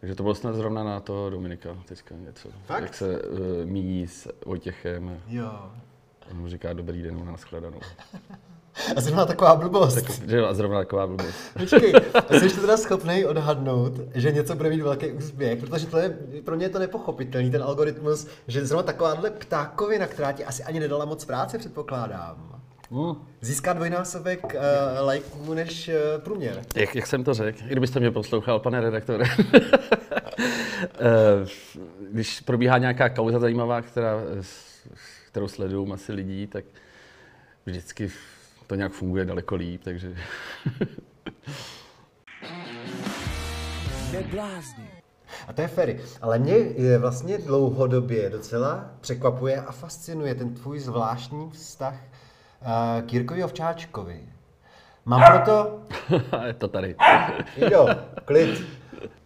Takže 0.00 0.14
to 0.14 0.22
bylo 0.22 0.34
snad 0.34 0.54
zrovna 0.54 0.84
na 0.84 1.00
to 1.00 1.30
Dominika 1.30 1.76
teďka 1.84 2.14
něco. 2.14 2.48
Fakt? 2.66 2.82
Jak 2.82 2.94
se 2.94 3.22
uh, 3.22 3.38
míjí 3.64 4.06
s 4.06 4.32
Vojtěchem. 4.46 5.20
Jo. 5.28 5.70
On 6.30 6.36
mu 6.36 6.48
říká 6.48 6.72
dobrý 6.72 7.02
den, 7.02 7.24
na 7.24 7.32
nashledanou. 7.32 7.80
A 8.96 9.00
zrovna 9.00 9.26
taková 9.26 9.56
blbost. 9.56 9.94
Tak, 9.94 10.10
zrovna 10.52 10.78
taková 10.78 11.06
blbost. 11.06 11.34
Počkej, 11.58 11.92
jsi 12.30 12.54
to 12.54 12.60
teda 12.60 12.76
schopný 12.76 13.24
odhadnout, 13.24 13.92
že 14.14 14.32
něco 14.32 14.54
bude 14.54 14.70
mít 14.70 14.80
velký 14.80 15.12
úspěch, 15.12 15.58
protože 15.58 15.86
to 15.86 15.98
je, 15.98 16.16
pro 16.44 16.56
mě 16.56 16.64
je 16.64 16.70
to 16.70 16.78
nepochopitelný, 16.78 17.50
ten 17.50 17.62
algoritmus, 17.62 18.26
že 18.48 18.66
zrovna 18.66 18.82
takováhle 18.82 19.30
ptákovina, 19.30 20.06
která 20.06 20.32
ti 20.32 20.44
asi 20.44 20.62
ani 20.62 20.80
nedala 20.80 21.04
moc 21.04 21.24
práce, 21.24 21.58
předpokládám. 21.58 22.62
Hmm. 22.90 23.14
Získá 23.40 23.72
dvojnásobek 23.72 24.44
uh, 24.44 24.50
lajků 25.00 25.54
než 25.54 25.88
uh, 25.88 25.94
průměr. 26.22 26.62
Jak, 26.74 26.94
jak 26.94 27.06
jsem 27.06 27.24
to 27.24 27.34
řekl? 27.34 27.58
Kdybyste 27.66 28.00
mě 28.00 28.10
poslouchal, 28.10 28.58
pane 28.58 28.80
redaktore. 28.80 29.24
Když 32.10 32.40
probíhá 32.40 32.78
nějaká 32.78 33.08
kauza 33.08 33.38
zajímavá, 33.38 33.82
která, 33.82 34.20
kterou 35.26 35.48
sledují 35.48 35.88
masy 35.88 36.12
lidí, 36.12 36.46
tak 36.46 36.64
vždycky 37.66 38.10
to 38.66 38.74
nějak 38.74 38.92
funguje 38.92 39.24
daleko 39.24 39.54
líp, 39.54 39.80
takže... 39.84 40.16
A 45.48 45.52
to 45.52 45.62
je 45.62 45.68
Ferry. 45.68 46.00
Ale 46.22 46.38
mě 46.38 46.54
je 46.54 46.98
vlastně 46.98 47.38
dlouhodobě 47.38 48.30
docela 48.30 48.90
překvapuje 49.00 49.60
a 49.60 49.72
fascinuje 49.72 50.34
ten 50.34 50.54
tvůj 50.54 50.78
zvláštní 50.78 51.50
vztah 51.50 51.94
uh, 51.94 53.06
k 53.06 53.12
Jirkovi 53.12 53.44
Ovčáčkovi. 53.44 54.20
Mám 55.04 55.22
proto... 55.32 55.80
je 56.46 56.54
to 56.54 56.68
tady. 56.68 56.96
Jo, 57.70 57.88
klid. 58.24 58.66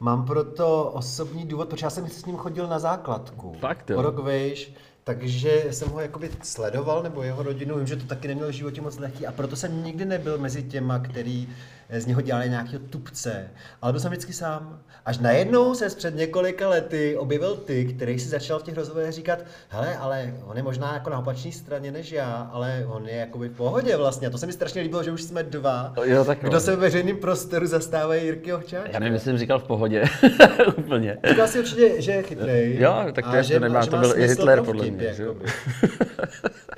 Mám 0.00 0.24
proto 0.26 0.84
osobní 0.84 1.44
důvod, 1.46 1.68
protože 1.68 1.86
já 1.86 1.90
jsem 1.90 2.08
s 2.08 2.24
ním 2.26 2.36
chodil 2.36 2.66
na 2.66 2.78
základku. 2.78 3.56
Fakt 3.60 3.90
jo. 3.90 3.98
O 3.98 4.02
rok 4.02 4.18
vejš, 4.18 4.74
takže 5.14 5.64
jsem 5.70 5.88
ho 5.88 6.00
jakoby 6.00 6.30
sledoval, 6.42 7.02
nebo 7.02 7.22
jeho 7.22 7.42
rodinu, 7.42 7.76
vím, 7.76 7.86
že 7.86 7.96
to 7.96 8.04
taky 8.04 8.28
neměl 8.28 8.48
v 8.48 8.52
životě 8.52 8.80
moc 8.80 8.98
lehký 8.98 9.26
a 9.26 9.32
proto 9.32 9.56
jsem 9.56 9.84
nikdy 9.84 10.04
nebyl 10.04 10.38
mezi 10.38 10.62
těma, 10.62 10.98
který 10.98 11.48
z 11.92 12.06
něho 12.06 12.20
dělali 12.20 12.50
nějakého 12.50 12.82
tupce, 12.90 13.50
ale 13.82 13.92
byl 13.92 14.00
jsem 14.00 14.10
vždycky 14.10 14.32
sám. 14.32 14.80
Až 15.04 15.18
najednou 15.18 15.74
se 15.74 15.88
před 15.88 16.14
několika 16.16 16.68
lety 16.68 17.16
objevil 17.16 17.56
ty, 17.56 17.84
který 17.84 18.18
si 18.18 18.28
začal 18.28 18.58
v 18.58 18.62
těch 18.62 18.76
rozhovorech 18.76 19.12
říkat, 19.12 19.38
hele, 19.68 19.96
ale 19.96 20.34
on 20.44 20.56
je 20.56 20.62
možná 20.62 20.94
jako 20.94 21.10
na 21.10 21.18
opačné 21.18 21.52
straně 21.52 21.92
než 21.92 22.12
já, 22.12 22.50
ale 22.52 22.84
on 22.88 23.08
je 23.08 23.16
jako 23.16 23.38
v 23.38 23.48
pohodě 23.48 23.96
vlastně. 23.96 24.26
A 24.26 24.30
to 24.30 24.38
se 24.38 24.46
mi 24.46 24.52
strašně 24.52 24.82
líbilo, 24.82 25.02
že 25.02 25.12
už 25.12 25.22
jsme 25.22 25.42
dva, 25.42 25.92
jo, 26.04 26.24
tak 26.24 26.38
kdo 26.42 26.60
se 26.60 26.76
v 26.76 26.78
veřejném 26.78 27.16
prostoru 27.16 27.66
zastávají 27.66 28.24
Jirky 28.24 28.52
Ovčáčka. 28.52 28.90
Já 28.92 28.98
nevím, 28.98 29.14
jestli 29.14 29.24
jsem 29.24 29.38
říkal 29.38 29.58
v 29.58 29.64
pohodě. 29.64 30.04
Úplně. 30.76 31.18
Říkal 31.28 31.48
si 31.48 31.58
určitě, 31.58 32.02
že 32.02 32.12
je 32.12 32.22
chytrý. 32.22 32.80
Jo, 32.80 33.06
tak 33.12 33.30
to, 33.30 33.42
že, 33.42 33.54
to 33.54 33.60
nemá, 33.60 33.86
to 33.86 33.96
byl 33.96 34.14
i 34.16 34.28
Hitler 34.28 34.62
podle 34.62 34.90
mě. 34.90 35.14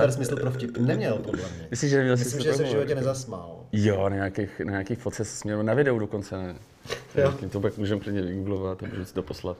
Neměl 0.00 0.10
Hitler 0.10 0.26
smysl 0.26 0.40
pro 0.40 0.50
vtip. 0.50 0.78
Neměl, 0.78 1.18
podle 1.18 1.42
mě. 1.56 1.66
Myslíš, 1.70 1.90
že 1.90 1.96
neměl 1.96 2.16
Myslím, 2.16 2.40
že 2.42 2.52
se 2.52 2.64
v 2.64 2.66
životě 2.66 2.94
nezasmál. 2.94 3.64
Jo, 3.72 4.08
na 4.08 4.16
nějakých, 4.16 4.60
na 4.64 4.70
nějakých 4.70 4.98
fotce 4.98 5.24
se 5.24 5.36
směl, 5.36 5.62
na 5.62 5.74
videu 5.74 5.98
dokonce 5.98 6.36
ne. 6.36 6.54
Jo. 7.14 7.34
To 7.50 7.60
pak 7.60 7.78
můžeme 7.78 8.00
klidně 8.00 8.22
vygooglovat 8.22 8.82
a 8.82 8.86
můžeme 8.86 9.06
si 9.06 9.14
to 9.14 9.22
poslat. 9.22 9.56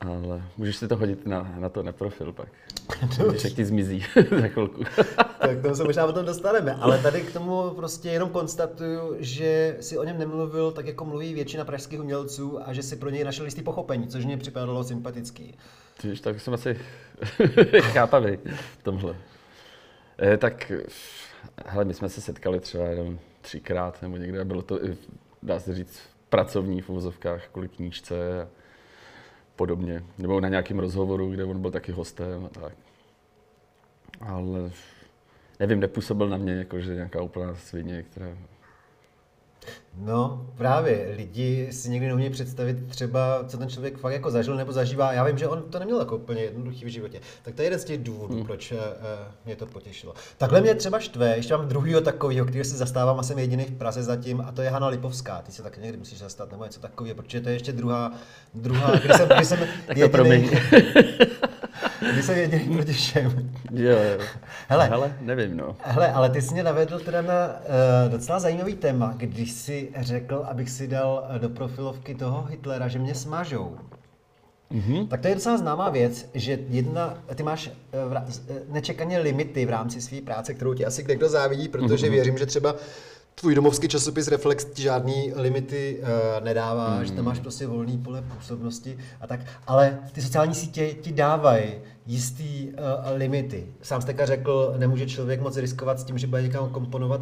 Ale 0.00 0.42
můžeš 0.56 0.76
si 0.76 0.88
to 0.88 0.96
hodit 0.96 1.26
na, 1.26 1.54
na 1.58 1.68
to 1.68 1.82
na 1.82 1.92
profil 1.92 2.32
pak. 2.32 2.48
Jak 3.44 3.52
ti 3.52 3.64
zmizí 3.64 4.04
za 4.40 4.48
chvilku. 4.48 4.84
tak 5.38 5.62
tomu 5.62 5.74
se 5.74 5.84
možná 5.84 6.06
potom 6.06 6.24
dostaneme. 6.24 6.74
Ale 6.74 6.98
tady 7.02 7.20
k 7.22 7.32
tomu 7.32 7.70
prostě 7.70 8.08
jenom 8.08 8.30
konstatuju, 8.30 9.16
že 9.18 9.76
si 9.80 9.98
o 9.98 10.04
něm 10.04 10.18
nemluvil 10.18 10.72
tak, 10.72 10.86
jako 10.86 11.04
mluví 11.04 11.34
většina 11.34 11.64
pražských 11.64 12.00
umělců 12.00 12.68
a 12.68 12.72
že 12.72 12.82
si 12.82 12.96
pro 12.96 13.10
něj 13.10 13.24
našel 13.24 13.44
jistý 13.44 13.62
pochopení, 13.62 14.08
což 14.08 14.24
mě 14.24 14.36
připadalo 14.36 14.84
sympatický. 14.84 15.54
Víš, 16.04 16.20
tak 16.20 16.40
jsem 16.40 16.54
asi 16.54 16.78
chápavý 17.80 18.38
v 18.78 18.82
tomhle. 18.82 19.16
E, 20.22 20.36
tak, 20.36 20.72
hele, 21.66 21.84
my 21.84 21.94
jsme 21.94 22.08
se 22.08 22.20
setkali 22.20 22.60
třeba 22.60 22.84
jenom 22.84 23.18
třikrát 23.40 24.02
nebo 24.02 24.16
někde 24.16 24.40
a 24.40 24.44
bylo 24.44 24.62
to, 24.62 24.78
dá 25.42 25.60
se 25.60 25.74
říct, 25.74 26.00
pracovní 26.28 26.82
v 26.82 26.90
uvozovkách 26.90 27.48
kvůli 27.48 27.68
knížce 27.68 28.42
a 28.42 28.48
podobně. 29.58 30.04
Nebo 30.18 30.40
na 30.40 30.48
nějakém 30.48 30.78
rozhovoru, 30.78 31.30
kde 31.30 31.44
on 31.44 31.60
byl 31.60 31.70
taky 31.70 31.92
hostem 31.92 32.44
a 32.44 32.48
tak. 32.48 32.72
Ale 34.20 34.70
nevím, 35.60 35.80
nepůsobil 35.80 36.28
na 36.28 36.36
mě 36.36 36.52
jako, 36.52 36.80
že 36.80 36.94
nějaká 36.94 37.22
úplná 37.22 37.54
svině, 37.54 38.02
která 38.02 38.36
No, 39.96 40.46
právě. 40.56 41.14
Lidi 41.16 41.68
si 41.72 41.90
někdy 41.90 42.06
neumějí 42.06 42.30
představit 42.30 42.76
třeba, 42.88 43.44
co 43.48 43.58
ten 43.58 43.68
člověk 43.68 43.98
fakt 43.98 44.12
jako 44.12 44.30
zažil 44.30 44.56
nebo 44.56 44.72
zažívá. 44.72 45.12
Já 45.12 45.24
vím, 45.24 45.38
že 45.38 45.48
on 45.48 45.62
to 45.62 45.78
neměl 45.78 45.98
jako 45.98 46.16
úplně 46.16 46.42
jednoduchý 46.42 46.84
v 46.84 46.88
životě. 46.88 47.20
Tak 47.42 47.54
to 47.54 47.62
je 47.62 47.66
jeden 47.66 47.78
z 47.78 47.84
těch 47.84 48.02
důvodů, 48.02 48.34
hmm. 48.34 48.44
proč 48.44 48.72
uh, 48.72 48.78
mě 49.44 49.56
to 49.56 49.66
potěšilo. 49.66 50.14
Takhle 50.38 50.60
mě 50.60 50.74
třeba 50.74 51.00
štve, 51.00 51.36
ještě 51.36 51.56
mám 51.56 51.68
druhýho 51.68 52.00
takového, 52.00 52.46
který 52.46 52.64
se 52.64 52.76
zastávám 52.76 53.18
a 53.18 53.22
jsem 53.22 53.38
jediný 53.38 53.64
v 53.64 53.78
Praze 53.78 54.02
zatím, 54.02 54.40
a 54.40 54.52
to 54.52 54.62
je 54.62 54.70
Hanna 54.70 54.88
Lipovská. 54.88 55.42
Ty 55.42 55.52
se 55.52 55.62
taky 55.62 55.80
někdy 55.80 55.98
musíš 55.98 56.18
zastat 56.18 56.50
nebo 56.50 56.64
něco 56.64 56.80
takového, 56.80 57.14
protože 57.16 57.40
to 57.40 57.48
je 57.48 57.54
ještě 57.54 57.72
druhá, 57.72 58.12
druhá, 58.54 58.92
kdy 58.96 59.14
jsem, 59.14 59.28
kdy 59.28 59.44
jsem 59.44 59.58
jediný, 59.96 60.50
Kdy 62.18 62.26
jsem 62.26 62.38
jediný 62.38 62.76
proti 62.76 62.92
všem. 62.92 63.50
Jo, 63.72 63.90
jo. 63.90 64.24
Hele, 64.68 64.88
hele, 64.88 65.16
nevím, 65.20 65.56
no. 65.56 65.76
Hele, 65.80 66.12
ale 66.12 66.30
ty 66.30 66.42
jsi 66.42 66.54
mě 66.54 66.62
navedl 66.62 66.98
teda 66.98 67.22
na 67.22 67.46
uh, 67.46 68.12
docela 68.12 68.38
zajímavý 68.38 68.74
téma, 68.74 69.14
když 69.16 69.52
jsi 69.52 69.90
řekl, 69.96 70.44
abych 70.48 70.70
si 70.70 70.88
dal 70.88 71.28
eh, 71.30 71.38
do 71.38 71.48
profilovky 71.48 72.14
toho 72.14 72.42
Hitlera, 72.42 72.88
že 72.88 72.98
mě 72.98 73.14
smažou. 73.14 73.76
Mm-hmm. 74.72 75.08
Tak 75.08 75.20
to 75.20 75.28
je 75.28 75.34
docela 75.34 75.56
známá 75.56 75.90
věc, 75.90 76.30
že 76.34 76.58
jedna, 76.68 77.18
ty 77.34 77.42
máš 77.42 77.66
uh, 77.66 78.72
nečekaně 78.72 79.18
limity 79.18 79.66
v 79.66 79.70
rámci 79.70 80.00
své 80.00 80.20
práce, 80.20 80.54
kterou 80.54 80.74
ti 80.74 80.86
asi 80.86 81.02
kdekdo 81.02 81.28
závidí, 81.28 81.68
protože 81.68 82.06
mm-hmm. 82.06 82.10
věřím, 82.10 82.38
že 82.38 82.46
třeba 82.46 82.74
tvůj 83.40 83.54
domovský 83.54 83.88
časopis 83.88 84.28
Reflex 84.28 84.64
ti 84.64 84.82
žádný 84.82 85.32
limity 85.34 86.00
uh, 86.00 86.44
nedává, 86.44 86.98
mm. 86.98 87.04
že 87.04 87.12
tam 87.12 87.24
máš 87.24 87.38
prostě 87.38 87.66
volný 87.66 87.98
pole 87.98 88.22
působnosti 88.22 88.98
a 89.20 89.26
tak, 89.26 89.40
ale 89.66 89.98
ty 90.12 90.22
sociální 90.22 90.54
sítě 90.54 90.94
ti 90.94 91.12
dávají 91.12 91.72
jistý 92.08 92.68
uh, 92.68 92.74
limity. 93.16 93.66
Sám 93.82 94.02
jste 94.02 94.26
řekl, 94.26 94.74
nemůže 94.78 95.06
člověk 95.06 95.40
moc 95.40 95.56
riskovat 95.56 96.00
s 96.00 96.04
tím, 96.04 96.18
že 96.18 96.26
bude 96.26 96.42
někam 96.42 96.68
komponovat 96.68 97.20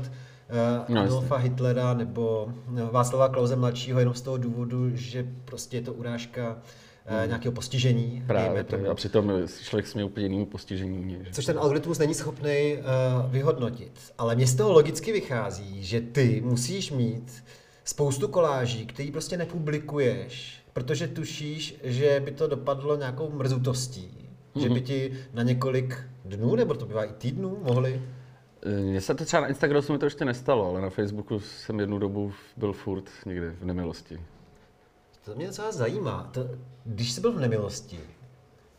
uh, 0.89 0.99
Adolfa 0.99 1.37
Hitlera 1.37 1.95
nebo 1.95 2.49
no, 2.69 2.87
Václava 2.93 3.29
Klauze 3.29 3.57
mladšího 3.57 3.99
jenom 3.99 4.15
z 4.15 4.21
toho 4.21 4.37
důvodu, 4.37 4.91
že 4.97 5.27
prostě 5.45 5.77
je 5.77 5.83
to 5.83 5.93
urážka 5.93 6.59
hmm. 7.05 7.29
nějakého 7.29 7.53
postižení. 7.53 8.25
Právě, 8.27 8.65
to, 8.65 8.91
a 8.91 8.95
přitom 8.95 9.33
člověk 9.63 9.87
jsme 9.87 10.05
úplně 10.05 10.27
jinému 10.27 10.47
postižení. 10.47 11.11
Že? 11.11 11.33
Což 11.33 11.45
ten 11.45 11.59
algoritmus 11.59 11.99
není 11.99 12.15
schopný 12.15 12.77
uh, 12.79 13.33
vyhodnotit. 13.33 13.93
Ale 14.19 14.35
mě 14.35 14.47
z 14.47 14.55
toho 14.55 14.73
logicky 14.73 15.13
vychází, 15.13 15.85
že 15.85 16.01
ty 16.01 16.43
musíš 16.45 16.93
mít 16.93 17.45
spoustu 17.85 18.29
koláží, 18.29 18.87
který 18.87 19.11
prostě 19.11 19.37
nepublikuješ, 19.37 20.61
protože 20.73 21.09
tušíš, 21.09 21.81
že 21.85 22.23
by 22.25 22.31
to 22.31 22.47
dopadlo 22.47 22.97
nějakou 22.97 23.31
mrzutostí. 23.31 24.26
Mm-hmm. 24.57 24.63
Že 24.63 24.69
by 24.69 24.75
mhm. 24.75 24.85
ti 24.85 25.13
na 25.35 25.43
několik 25.43 25.99
dnů, 26.25 26.57
nebo 26.57 26.75
to 26.75 26.87
bývá 26.87 27.05
i 27.05 27.13
týdnů, 27.13 27.59
mohli 27.63 28.03
eh, 28.63 28.81
mně 28.81 29.01
se 29.01 29.15
to 29.15 29.25
třeba 29.25 29.41
na 29.41 29.49
Instagramu 29.49 29.83
se 29.83 29.93
mi 29.93 29.99
to 29.99 30.07
ještě 30.07 30.25
nestalo, 30.25 30.69
ale 30.69 30.81
na 30.81 30.91
Facebooku 30.91 31.41
jsem 31.41 31.81
jednu 31.81 31.99
dobu 31.99 32.33
byl 32.57 32.73
furt 32.73 33.05
někde 33.27 33.51
v 33.51 33.65
nemilosti. 33.65 34.21
To 35.25 35.35
mě 35.35 35.47
docela 35.47 35.73
zajímá. 35.73 36.31
To, 36.33 36.49
když 36.85 37.13
jsi 37.13 37.21
byl 37.21 37.33
v 37.33 37.41
nemilosti, 37.41 38.01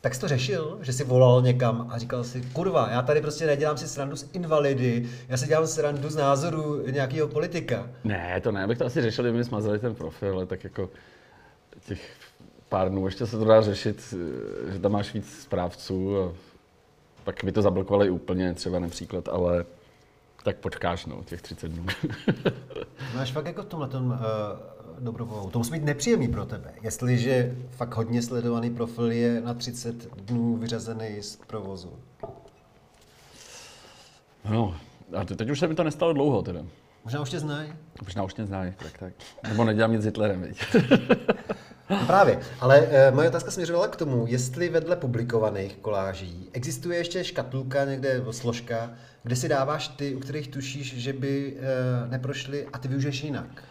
tak 0.01 0.15
jsi 0.15 0.22
to 0.22 0.27
řešil, 0.27 0.77
že 0.81 0.93
jsi 0.93 1.03
volal 1.03 1.41
někam 1.41 1.88
a 1.89 1.98
říkal 1.98 2.24
si, 2.24 2.41
kurva, 2.41 2.89
já 2.91 3.01
tady 3.01 3.22
prostě 3.22 3.46
nedělám 3.46 3.77
si 3.77 3.88
srandu 3.88 4.15
z 4.15 4.29
invalidy, 4.34 5.10
já 5.29 5.38
si 5.38 5.48
dělám 5.48 5.67
srandu 5.67 6.10
z 6.10 6.15
názoru 6.15 6.88
nějakého 6.91 7.27
politika. 7.27 7.89
Ne, 8.03 8.41
to 8.43 8.51
ne, 8.51 8.63
abych 8.63 8.77
to 8.77 8.86
asi 8.86 9.01
řešil, 9.01 9.24
kdyby 9.24 9.38
mi 9.38 9.43
smazali 9.43 9.79
ten 9.79 9.96
profil, 9.96 10.34
ale 10.34 10.46
tak 10.46 10.63
jako 10.63 10.89
těch 11.86 12.12
pár 12.69 12.89
dnů 12.89 13.05
ještě 13.05 13.25
se 13.25 13.38
to 13.38 13.45
dá 13.45 13.62
řešit, 13.62 14.13
že 14.67 14.79
tam 14.79 14.91
máš 14.91 15.13
víc 15.13 15.41
správců 15.41 16.17
a 16.19 16.33
pak 17.24 17.43
by 17.43 17.51
to 17.51 17.62
zablokovali 17.62 18.09
úplně 18.09 18.53
třeba 18.53 18.79
například, 18.79 19.27
ale 19.27 19.65
tak 20.43 20.57
počkáš, 20.57 21.05
no, 21.05 21.24
těch 21.24 21.41
30 21.41 21.71
dnů. 21.71 21.86
Máš 23.15 23.31
fakt 23.31 23.45
jako 23.45 23.62
v 23.62 23.65
tomhle 23.65 23.88
tom, 23.88 24.07
uh 24.07 24.77
dobrovolnou. 25.00 25.50
To 25.50 25.59
musí 25.59 25.71
být 25.71 25.83
nepříjemný 25.83 26.27
pro 26.27 26.45
tebe. 26.45 26.74
Jestliže 26.81 27.55
fakt 27.69 27.95
hodně 27.95 28.21
sledovaný 28.21 28.69
profil 28.69 29.12
je 29.12 29.41
na 29.41 29.53
30 29.53 30.15
dnů 30.15 30.57
vyřazený 30.57 31.17
z 31.21 31.36
provozu. 31.36 31.93
No, 34.50 34.77
a 35.17 35.25
teď 35.25 35.50
už 35.50 35.59
se 35.59 35.67
mi 35.67 35.75
to 35.75 35.83
nestalo 35.83 36.13
dlouho 36.13 36.41
teda. 36.41 36.62
Možná 37.03 37.21
už 37.21 37.29
tě 37.29 37.39
znají. 37.39 37.74
Možná 38.03 38.24
už 38.24 38.33
tě 38.33 38.45
znají, 38.45 38.74
tak 38.77 38.97
tak. 38.97 39.13
Nebo 39.50 39.63
nedělám 39.63 39.91
nic 39.91 40.01
s 40.01 40.05
Hitlerem, 40.05 40.41
viď? 40.41 40.63
Právě, 42.08 42.39
ale 42.60 42.79
e, 42.79 43.12
moje 43.12 43.29
otázka 43.29 43.51
směřovala 43.51 43.88
k 43.88 43.96
tomu, 43.96 44.27
jestli 44.27 44.70
vedle 44.70 44.96
publikovaných 44.96 45.75
koláží 45.75 46.50
existuje 46.53 46.98
ještě 46.98 47.24
škatulka 47.24 47.86
někde, 47.86 48.24
složka, 48.32 48.91
kde 49.24 49.36
si 49.36 49.50
dáváš 49.50 49.88
ty, 49.88 50.15
u 50.15 50.20
kterých 50.20 50.48
tušíš, 50.48 50.98
že 50.98 51.13
by 51.13 51.58
e, 51.58 52.10
neprošly 52.10 52.67
a 52.74 52.77
ty 52.77 52.88
využiješ 52.88 53.24
jinak. 53.24 53.63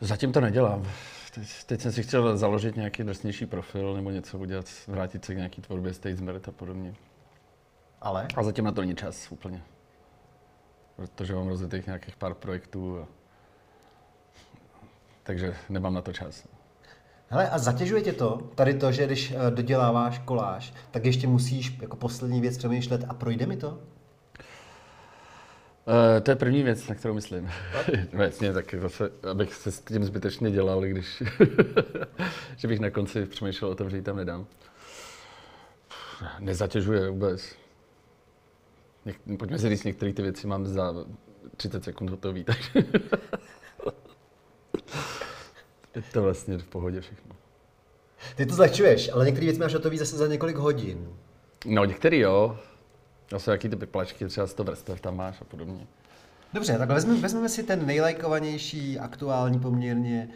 Zatím 0.00 0.32
to 0.32 0.40
nedělám. 0.40 0.90
Teď, 1.34 1.64
teď 1.66 1.80
jsem 1.80 1.92
si 1.92 2.02
chtěl 2.02 2.36
založit 2.36 2.76
nějaký 2.76 3.02
drsnější 3.02 3.46
profil 3.46 3.94
nebo 3.94 4.10
něco 4.10 4.38
udělat, 4.38 4.66
vrátit 4.86 5.24
se 5.24 5.34
k 5.34 5.36
nějaký 5.36 5.62
tvorbě 5.62 5.94
Statesmerit 5.94 6.48
a 6.48 6.52
podobně. 6.52 6.94
Ale? 8.00 8.26
A 8.36 8.42
zatím 8.42 8.64
na 8.64 8.72
to 8.72 8.80
není 8.80 8.96
čas 8.96 9.32
úplně. 9.32 9.62
Protože 10.96 11.34
mám 11.34 11.48
rozjetých 11.48 11.86
nějakých 11.86 12.16
pár 12.16 12.34
projektů. 12.34 12.98
A... 12.98 13.06
Takže 15.22 15.56
nemám 15.68 15.94
na 15.94 16.02
to 16.02 16.12
čas. 16.12 16.48
Hele, 17.32 17.50
a 17.50 17.58
zatěžuje 17.58 18.02
tě 18.02 18.12
to, 18.12 18.50
tady 18.54 18.74
to, 18.74 18.92
že 18.92 19.06
když 19.06 19.32
eh, 19.32 19.50
doděláváš 19.50 20.18
koláž, 20.18 20.74
tak 20.90 21.04
ještě 21.04 21.26
musíš 21.26 21.78
jako 21.80 21.96
poslední 21.96 22.40
věc 22.40 22.58
přemýšlet 22.58 23.04
a 23.08 23.14
projde 23.14 23.46
mi 23.46 23.56
to? 23.56 23.68
Uh, 23.68 23.76
to 26.22 26.30
je 26.30 26.36
první 26.36 26.62
věc, 26.62 26.88
na 26.88 26.94
kterou 26.94 27.14
myslím. 27.14 27.50
no 28.12 28.22
jasně, 28.22 28.52
tak 28.52 28.74
zase, 28.80 29.10
abych 29.30 29.54
se 29.54 29.70
s 29.70 29.80
tím 29.80 30.04
zbytečně 30.04 30.50
dělal, 30.50 30.80
když 30.80 31.22
že 32.56 32.68
bych 32.68 32.80
na 32.80 32.90
konci 32.90 33.26
přemýšlel 33.26 33.70
o 33.70 33.74
tom, 33.74 33.90
že 33.90 33.96
ji 33.96 34.02
tam 34.02 34.16
nedám. 34.16 34.46
Nezatěžuje 36.38 37.10
vůbec. 37.10 37.56
Něk- 39.06 39.36
pojďme 39.36 39.58
si 39.58 39.68
říct, 39.68 39.84
některé 39.84 40.12
ty 40.12 40.22
věci 40.22 40.46
mám 40.46 40.66
za 40.66 40.94
30 41.56 41.84
sekund 41.84 42.10
hotový, 42.10 42.44
takže 42.74 42.88
je 45.94 46.02
to 46.12 46.22
vlastně 46.22 46.58
v 46.58 46.66
pohodě 46.66 47.00
všechno. 47.00 47.36
Ty 48.36 48.46
to 48.46 48.54
zlehčuješ, 48.54 49.10
ale 49.12 49.26
některé 49.26 49.46
věci 49.46 49.60
máš 49.60 49.74
hotový 49.74 49.98
zase 49.98 50.16
za 50.16 50.26
několik 50.26 50.56
hodin. 50.56 51.08
No, 51.66 51.84
některý 51.84 52.18
jo. 52.18 52.58
Zase 53.30 53.50
jaký 53.50 53.68
ty 53.68 53.76
plačky, 53.76 54.26
třeba 54.26 54.46
100 54.46 54.64
vrstev 54.64 55.00
tam 55.00 55.16
máš 55.16 55.40
a 55.40 55.44
podobně. 55.44 55.86
Dobře, 56.54 56.78
tak 56.78 56.88
vezmeme, 56.88 57.20
vezmeme 57.20 57.48
si 57.48 57.62
ten 57.62 57.86
nejlajkovanější, 57.86 58.98
aktuální 58.98 59.60
poměrně, 59.60 60.28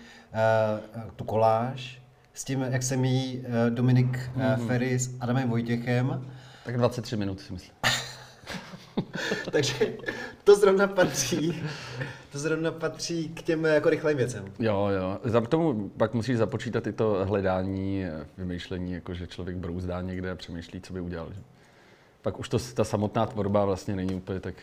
uh, 0.94 1.00
tu 1.16 1.24
koláž 1.24 2.02
s 2.34 2.44
tím, 2.44 2.60
jak 2.60 2.82
se 2.82 2.96
míjí 2.96 3.38
uh, 3.38 3.70
Dominik 3.70 4.30
uh, 4.36 4.66
Ferry 4.66 4.98
s 4.98 5.16
Adamem 5.20 5.50
Vojtěchem. 5.50 6.30
Tak 6.64 6.76
23 6.76 7.16
minut 7.16 7.40
si 7.40 7.52
myslím. 7.52 7.74
Takže 9.52 9.92
to 10.44 10.56
zrovna 10.56 10.86
patří, 10.86 11.62
to 12.32 12.38
zrovna 12.38 12.72
patří 12.72 13.28
k 13.28 13.42
těm 13.42 13.64
jako 13.64 13.90
rychlým 13.90 14.16
věcem. 14.16 14.44
Jo, 14.58 14.86
jo. 14.86 15.18
Za 15.24 15.40
k 15.40 15.48
tomu 15.48 15.88
pak 15.88 16.14
musíš 16.14 16.36
započítat 16.38 16.86
i 16.86 16.92
to 16.92 17.24
hledání, 17.24 18.04
vymýšlení, 18.38 18.92
jako 18.92 19.14
že 19.14 19.26
člověk 19.26 19.56
brouzdá 19.56 20.00
někde 20.00 20.30
a 20.30 20.34
přemýšlí, 20.34 20.80
co 20.80 20.92
by 20.92 21.00
udělal. 21.00 21.32
Že? 21.32 21.40
Pak 22.22 22.40
už 22.40 22.48
to, 22.48 22.58
ta 22.58 22.84
samotná 22.84 23.26
tvorba 23.26 23.64
vlastně 23.64 23.96
není 23.96 24.14
úplně 24.14 24.40
tak 24.40 24.54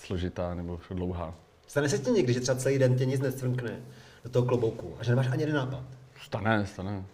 složitá 0.00 0.54
nebo 0.54 0.80
dlouhá. 0.90 1.34
Stane 1.66 1.88
se 1.88 1.98
ti 1.98 2.10
někdy, 2.10 2.32
že 2.32 2.40
třeba 2.40 2.58
celý 2.58 2.78
den 2.78 2.96
tě 2.96 3.06
nic 3.06 3.20
necvrkne 3.20 3.80
do 4.24 4.30
toho 4.30 4.46
klobouku 4.46 4.94
a 5.00 5.04
že 5.04 5.10
nemáš 5.10 5.28
ani 5.30 5.42
jeden 5.42 5.56
nápad? 5.56 5.84
Stane, 6.22 6.66
stane. 6.66 7.04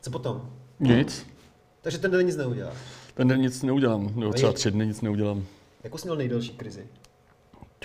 Co 0.00 0.10
potom? 0.10 0.50
Nic. 0.80 1.26
Takže 1.82 1.98
ten 1.98 2.10
den 2.10 2.26
nic 2.26 2.36
neudělá. 2.36 2.72
Ten 3.14 3.28
den 3.28 3.40
nic 3.40 3.62
neudělám, 3.62 4.12
nebo 4.16 4.32
třeba 4.32 4.52
tři 4.52 4.70
dny 4.70 4.86
nic 4.86 5.00
neudělám. 5.00 5.44
Jakou 5.84 5.98
jsi 5.98 6.06
měl 6.06 6.16
nejdelší 6.16 6.50
krizi? 6.52 6.86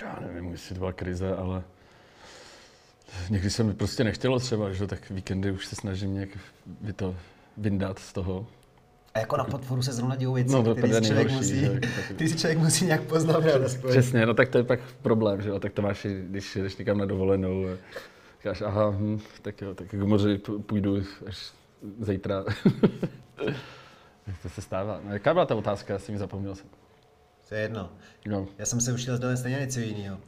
Já 0.02 0.18
nevím, 0.20 0.52
jestli 0.52 0.74
to 0.74 0.78
byla 0.78 0.92
krize, 0.92 1.36
ale 1.36 1.62
někdy 3.30 3.50
se 3.50 3.62
mi 3.62 3.74
prostě 3.74 4.04
nechtělo 4.04 4.38
třeba, 4.38 4.72
že 4.72 4.86
tak 4.86 5.10
víkendy 5.10 5.50
už 5.52 5.66
se 5.66 5.76
snažím 5.76 6.14
nějak 6.14 6.28
vy 6.80 6.92
to 6.92 7.14
vyndat 7.56 7.98
z 7.98 8.12
toho. 8.12 8.46
A 9.14 9.18
jako 9.18 9.36
na 9.36 9.44
platformu 9.44 9.82
se 9.82 9.92
zrovna 9.92 10.16
dějou 10.16 10.32
věci, 10.34 10.52
No, 10.52 10.62
to 10.62 10.74
které 10.74 10.88
je 10.94 10.94
si 11.02 11.06
člověk 11.06 11.26
nejhorší, 11.28 11.54
musí? 11.54 11.80
Taky- 11.80 12.14
ty 12.14 12.28
si 12.28 12.38
člověk 12.38 12.58
musí 12.58 12.84
nějak 12.86 13.00
aspoň. 13.66 13.90
Přesně, 13.90 14.26
no 14.26 14.34
tak 14.34 14.48
to 14.48 14.58
je 14.58 14.64
pak 14.64 14.80
problém, 15.02 15.42
že 15.42 15.48
jo, 15.48 15.60
tak 15.60 15.72
to 15.72 15.82
máš, 15.82 16.06
když 16.20 16.56
jdeš 16.56 16.76
někam 16.76 16.98
na 16.98 17.04
dovolenou 17.06 17.64
a 17.66 17.76
říkáš, 18.38 18.62
aha, 18.62 18.90
hm, 18.90 19.20
tak 19.42 19.60
jo, 19.62 19.74
tak 19.74 19.88
k 19.88 19.94
moři 19.94 20.38
půjdu 20.66 21.02
až 21.26 21.52
zítra. 22.00 22.44
To 24.42 24.48
se 24.48 24.62
stává. 24.62 25.00
No, 25.04 25.12
jaká 25.12 25.32
byla 25.32 25.46
ta 25.46 25.54
otázka, 25.54 25.92
já 25.92 25.98
si 25.98 26.12
mi 26.12 26.18
zapomněl 26.18 26.54
jsem. 26.54 26.66
To 27.48 27.54
je 27.54 27.60
jedno. 27.60 27.90
No. 28.26 28.46
Já 28.58 28.66
jsem 28.66 28.80
se 28.80 28.92
učil 28.92 29.16
zde 29.16 29.36
stejně 29.36 29.58
něco 29.58 29.80
jiného. 29.80 30.18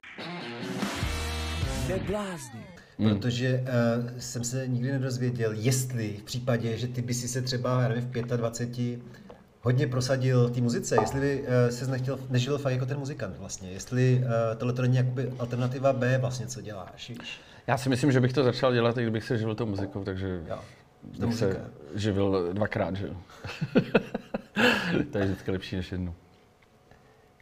Hmm. 2.99 3.09
Protože 3.09 3.65
uh, 3.65 4.19
jsem 4.19 4.45
se 4.45 4.69
nikdy 4.69 4.93
nedozvěděl, 4.93 5.53
jestli 5.55 6.17
v 6.17 6.23
případě, 6.23 6.79
že 6.79 6.87
ty 6.89 7.03
by 7.03 7.15
si 7.15 7.29
se 7.29 7.43
třeba, 7.43 7.83
já 7.83 7.89
nevím, 7.89 8.05
v 8.05 8.37
25 8.37 9.01
hodně 9.63 9.87
prosadil 9.87 10.51
té 10.51 10.61
muzice, 10.61 10.97
jestli 11.01 11.21
by 11.21 11.43
uh, 11.43 11.47
se 11.71 11.87
nechtěl, 11.87 12.19
nežil 12.31 12.59
fakt 12.59 12.73
jako 12.73 12.87
ten 12.87 12.99
muzikant 12.99 13.37
vlastně, 13.39 13.71
jestli 13.71 14.23
uh, 14.25 14.59
tohle 14.59 14.75
to 14.75 14.83
není 14.83 14.97
jakoby 14.97 15.33
alternativa 15.39 15.93
B 15.93 16.19
vlastně, 16.19 16.47
co 16.47 16.61
děláš, 16.61 17.09
víš? 17.09 17.41
Já 17.67 17.79
si 17.79 17.89
myslím, 17.89 18.13
že 18.13 18.21
bych 18.21 18.33
to 18.33 18.45
začal 18.45 18.73
dělat, 18.73 18.99
i 18.99 19.03
kdybych 19.03 19.25
se 19.25 19.39
živil 19.39 19.55
tou 19.55 19.67
muzikou, 19.67 20.05
takže 20.05 20.43
Jo. 20.49 20.59
Bych 21.03 21.35
se 21.35 21.71
živil 21.95 22.53
dvakrát, 22.53 22.97
že 22.97 23.07
jo. 23.07 23.15
to 25.13 25.19
je 25.19 25.25
vždycky 25.25 25.51
lepší 25.51 25.77
než 25.77 25.93
jednou. 25.93 26.15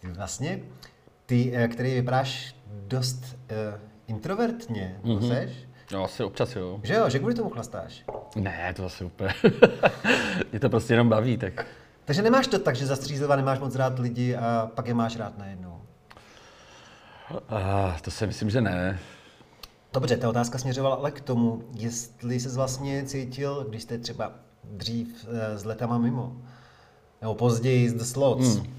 Vlastně, 0.02 0.60
ty, 1.26 1.52
eh, 1.54 1.68
který 1.68 1.94
vypadáš 1.94 2.56
dost 2.86 3.24
uh, 3.24 3.80
introvertně, 4.06 5.00
mm-hmm. 5.02 5.28
seš? 5.28 5.50
No 5.92 6.04
asi 6.04 6.24
občas 6.24 6.56
jo. 6.56 6.80
Že 6.82 6.94
jo, 6.94 7.10
že 7.10 7.18
kvůli 7.18 7.34
tomu 7.34 7.50
chlastáš. 7.50 8.04
Ne, 8.36 8.74
to 8.76 8.86
asi 8.86 9.04
úplně. 9.04 9.34
Mě 10.50 10.60
to 10.60 10.70
prostě 10.70 10.92
jenom 10.92 11.08
baví, 11.08 11.36
tak 11.36 11.66
Takže 12.08 12.22
nemáš 12.22 12.46
to 12.46 12.58
tak, 12.58 12.76
že 12.76 12.86
zastřízliva 12.86 13.36
nemáš 13.36 13.58
moc 13.58 13.74
rád 13.74 13.98
lidi 13.98 14.36
a 14.36 14.70
pak 14.74 14.86
je 14.86 14.94
máš 14.94 15.16
rád 15.16 15.38
najednou. 15.38 15.82
a, 17.48 17.96
to 18.02 18.10
si 18.10 18.26
myslím, 18.26 18.50
že 18.50 18.60
ne. 18.60 18.98
Dobře, 19.92 20.16
ta 20.16 20.28
otázka 20.28 20.58
směřovala 20.58 20.96
ale 20.96 21.10
k 21.10 21.20
tomu, 21.20 21.62
jestli 21.74 22.40
se 22.40 22.48
vlastně 22.48 23.02
cítil, 23.04 23.66
když 23.68 23.82
jste 23.82 23.98
třeba 23.98 24.32
dřív 24.64 25.26
eh, 25.30 25.58
s 25.58 25.64
letama 25.64 25.98
mimo, 25.98 26.36
nebo 27.22 27.34
později 27.34 27.90
z 27.90 27.94
The 27.94 28.04
Slots, 28.04 28.56
hmm. 28.56 28.76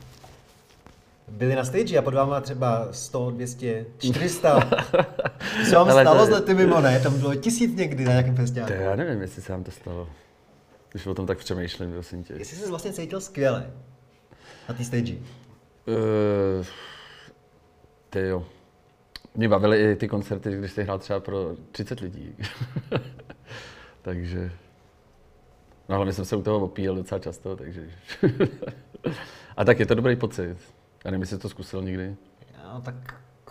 byli 1.27 1.55
na 1.55 1.65
stage 1.65 1.97
a 1.97 2.01
pod 2.01 2.13
váma 2.13 2.41
třeba 2.41 2.87
100, 2.91 3.31
200, 3.31 3.85
400. 3.99 4.59
To 5.59 5.65
se 5.65 5.75
vám 5.75 5.89
Ale 5.89 6.03
stalo 6.03 6.19
to- 6.19 6.25
z 6.25 6.29
lety 6.29 6.53
mimo, 6.53 6.81
ne? 6.81 6.99
Tam 6.99 7.19
bylo 7.19 7.35
tisíc 7.35 7.75
někdy 7.75 8.03
na 8.05 8.11
nějakém 8.11 8.35
To 8.35 8.41
festiálu. 8.41 8.71
já 8.73 8.95
nevím, 8.95 9.21
jestli 9.21 9.41
se 9.41 9.51
vám 9.51 9.63
to 9.63 9.71
stalo. 9.71 10.07
Když 10.91 11.05
o 11.07 11.13
tom 11.13 11.25
tak 11.27 11.37
přemýšlím, 11.37 11.91
prosím 11.91 12.23
tě. 12.23 12.33
Jestli 12.33 12.57
jsi 12.57 12.69
vlastně 12.69 12.93
cítil 12.93 13.21
skvěle 13.21 13.71
na 14.69 14.75
té 14.75 14.83
stage. 14.83 15.13
Uh, 15.13 16.65
ty 18.09 18.19
jo. 18.19 18.45
Mě 19.39 19.49
bavily 19.49 19.91
i 19.91 19.95
ty 19.95 20.07
koncerty, 20.07 20.57
když 20.57 20.71
jsi 20.71 20.83
hrál 20.83 20.99
třeba 20.99 21.19
pro 21.19 21.55
30 21.71 21.99
lidí. 21.99 22.35
takže... 24.01 24.51
No 25.89 25.95
hlavně 25.95 26.13
jsem 26.13 26.25
se 26.25 26.35
u 26.35 26.41
toho 26.41 26.59
opíjel 26.59 26.95
docela 26.95 27.19
často, 27.19 27.55
takže... 27.55 27.89
A 29.57 29.65
tak 29.65 29.79
je 29.79 29.85
to 29.85 29.95
dobrý 29.95 30.15
pocit. 30.15 30.57
Já 31.05 31.11
nevím, 31.11 31.21
jestli 31.21 31.35
jsi 31.35 31.41
to 31.41 31.49
zkusil 31.49 31.81
někdy. 31.81 32.15
No, 32.63 32.81
tak 32.81 32.95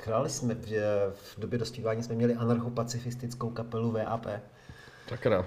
hráli 0.06 0.30
jsme, 0.30 0.56
že 0.66 0.82
v 1.12 1.40
době 1.40 1.58
dospívání 1.58 2.02
jsme 2.02 2.14
měli 2.14 2.34
anarchopacifistickou 2.34 3.50
kapelu 3.50 3.90
VAP. 3.90 4.26
Sakra. 5.08 5.46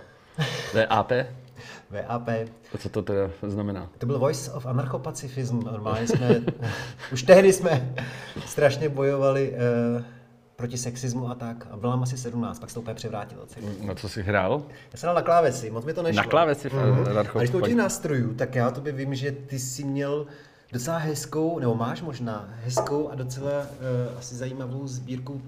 VAP? 0.74 1.12
VAP. 1.90 2.30
A 2.74 2.78
co 2.80 2.90
to 2.90 3.02
teda 3.02 3.30
znamená? 3.48 3.90
To 3.98 4.06
byl 4.06 4.20
Voice 4.20 4.52
of 4.52 4.66
Anarchopacifism. 4.66 5.60
Normálně 5.60 6.08
jsme, 6.08 6.42
už 7.14 7.24
tehdy 7.24 7.54
jsme 7.54 7.96
strašně 8.46 8.90
bojovali 8.90 9.54
uh, 9.96 10.04
proti 10.62 10.78
sexismu 10.78 11.30
a 11.30 11.36
tak. 11.36 11.68
A 11.72 11.88
nám 11.88 12.04
asi 12.04 12.18
17, 12.18 12.60
pak 12.60 12.70
se 12.70 12.74
to 12.74 12.82
úplně 12.82 12.94
převrátilo. 12.96 13.46
Celý. 13.46 13.66
Na 13.86 13.96
co 13.96 14.10
jsi 14.10 14.22
hrál? 14.24 14.62
Já 14.94 14.98
jsem 14.98 15.08
dal 15.08 15.16
na 15.16 15.22
klávesi, 15.22 15.72
moc 15.72 15.86
mi 15.86 15.94
to 15.94 16.04
nešlo. 16.04 16.24
Na 16.24 16.30
klávesi 16.30 16.70
Mhm. 16.74 17.04
anarcho- 17.04 17.36
A 17.38 17.40
když 17.40 17.50
to 17.50 17.62
těch 17.62 17.76
nástrojů, 17.76 18.34
tak 18.34 18.56
já 18.56 18.68
o 18.68 18.72
tobě 18.72 18.94
vím, 18.94 19.16
že 19.16 19.32
ty 19.32 19.60
jsi 19.60 19.84
měl 19.84 20.26
docela 20.72 20.98
hezkou, 20.98 21.60
nebo 21.60 21.76
máš 21.76 22.02
možná 22.02 22.50
hezkou 22.64 23.10
a 23.10 23.16
docela 23.16 23.52
uh, 23.52 24.18
asi 24.20 24.36
zajímavou 24.36 24.88
sbírku 24.88 25.42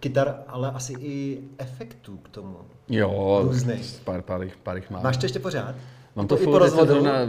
kytar, 0.00 0.34
ale 0.48 0.70
asi 0.70 0.92
i 0.92 1.40
efektů 1.58 2.16
k 2.16 2.28
tomu. 2.28 2.56
Jo, 2.88 3.40
Různých. 3.42 4.00
pár, 4.04 4.22
pár, 4.22 4.42
jich- 4.42 4.56
pár 4.56 4.76
jich 4.76 4.90
mám. 4.90 5.02
Máš 5.02 5.16
to 5.16 5.24
ještě 5.24 5.38
pořád? 5.38 5.74
Mám 6.16 6.26
to 6.26 6.34
i 6.34 6.38
po 6.38 6.44
furt, 6.44 6.52
to 6.52 6.58
rozvodu? 6.58 6.92
zrovna- 6.92 7.26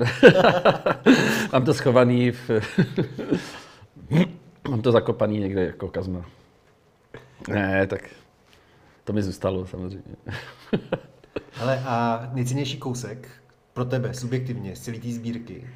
Mám 1.53 1.65
to 1.65 1.73
schovaný 1.73 2.31
v... 2.31 2.49
Mám 4.69 4.81
to 4.81 4.91
zakopaný 4.91 5.39
někde 5.39 5.63
jako 5.65 5.87
kazma. 5.87 6.25
Ne, 7.47 7.87
tak 7.87 8.09
to 9.03 9.13
mi 9.13 9.23
zůstalo 9.23 9.67
samozřejmě. 9.67 10.15
Ale 11.61 11.83
a 11.85 12.29
nejcennější 12.33 12.77
kousek 12.77 13.29
pro 13.73 13.85
tebe, 13.85 14.13
subjektivně, 14.13 14.75
z 14.75 14.79
celé 14.79 14.99
té 14.99 15.11
sbírky. 15.11 15.67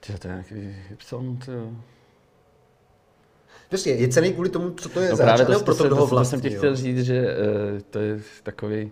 Tyjo, 0.00 0.18
to 0.18 0.28
je 0.28 0.32
nějaký 0.32 0.76
Gibson, 0.88 1.36
tyjo. 1.36 1.72
Prostě 3.68 3.90
je 3.90 4.08
cený 4.08 4.32
kvůli 4.32 4.48
tomu, 4.48 4.70
co 4.70 4.88
to 4.88 5.00
je 5.00 5.10
No 5.10 5.16
za 5.16 5.24
právě 5.24 5.46
to, 5.46 5.52
nebo 5.52 5.64
to, 5.64 5.88
to, 5.88 6.06
to, 6.06 6.24
jsem 6.24 6.40
ti 6.40 6.50
chtěl 6.50 6.76
říct, 6.76 7.04
že 7.04 7.22
uh, 7.22 7.80
to 7.90 7.98
je 7.98 8.20
takový, 8.42 8.90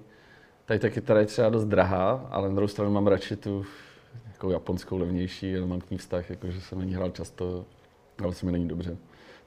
tady 0.65 0.81
ta 0.81 0.91
kytara 0.91 1.21
je 1.21 1.27
třeba 1.27 1.49
dost 1.49 1.65
drahá, 1.65 2.29
ale 2.31 2.49
na 2.49 2.55
druhou 2.55 2.69
stranu 2.69 2.91
mám 2.91 3.07
radši 3.07 3.37
tu 3.37 3.67
jako 4.33 4.51
japonskou 4.51 4.99
levnější, 4.99 5.57
ale 5.57 5.67
mám 5.67 5.81
k 5.81 5.91
ní 5.91 5.99
vztah, 5.99 6.31
jako, 6.31 6.51
že 6.51 6.61
jsem 6.61 6.79
na 6.79 6.85
ní 6.85 6.95
hrál 6.95 7.11
často, 7.11 7.65
ale 8.23 8.35
se 8.35 8.47
mi 8.47 8.53
není 8.53 8.69
dobře. 8.69 8.97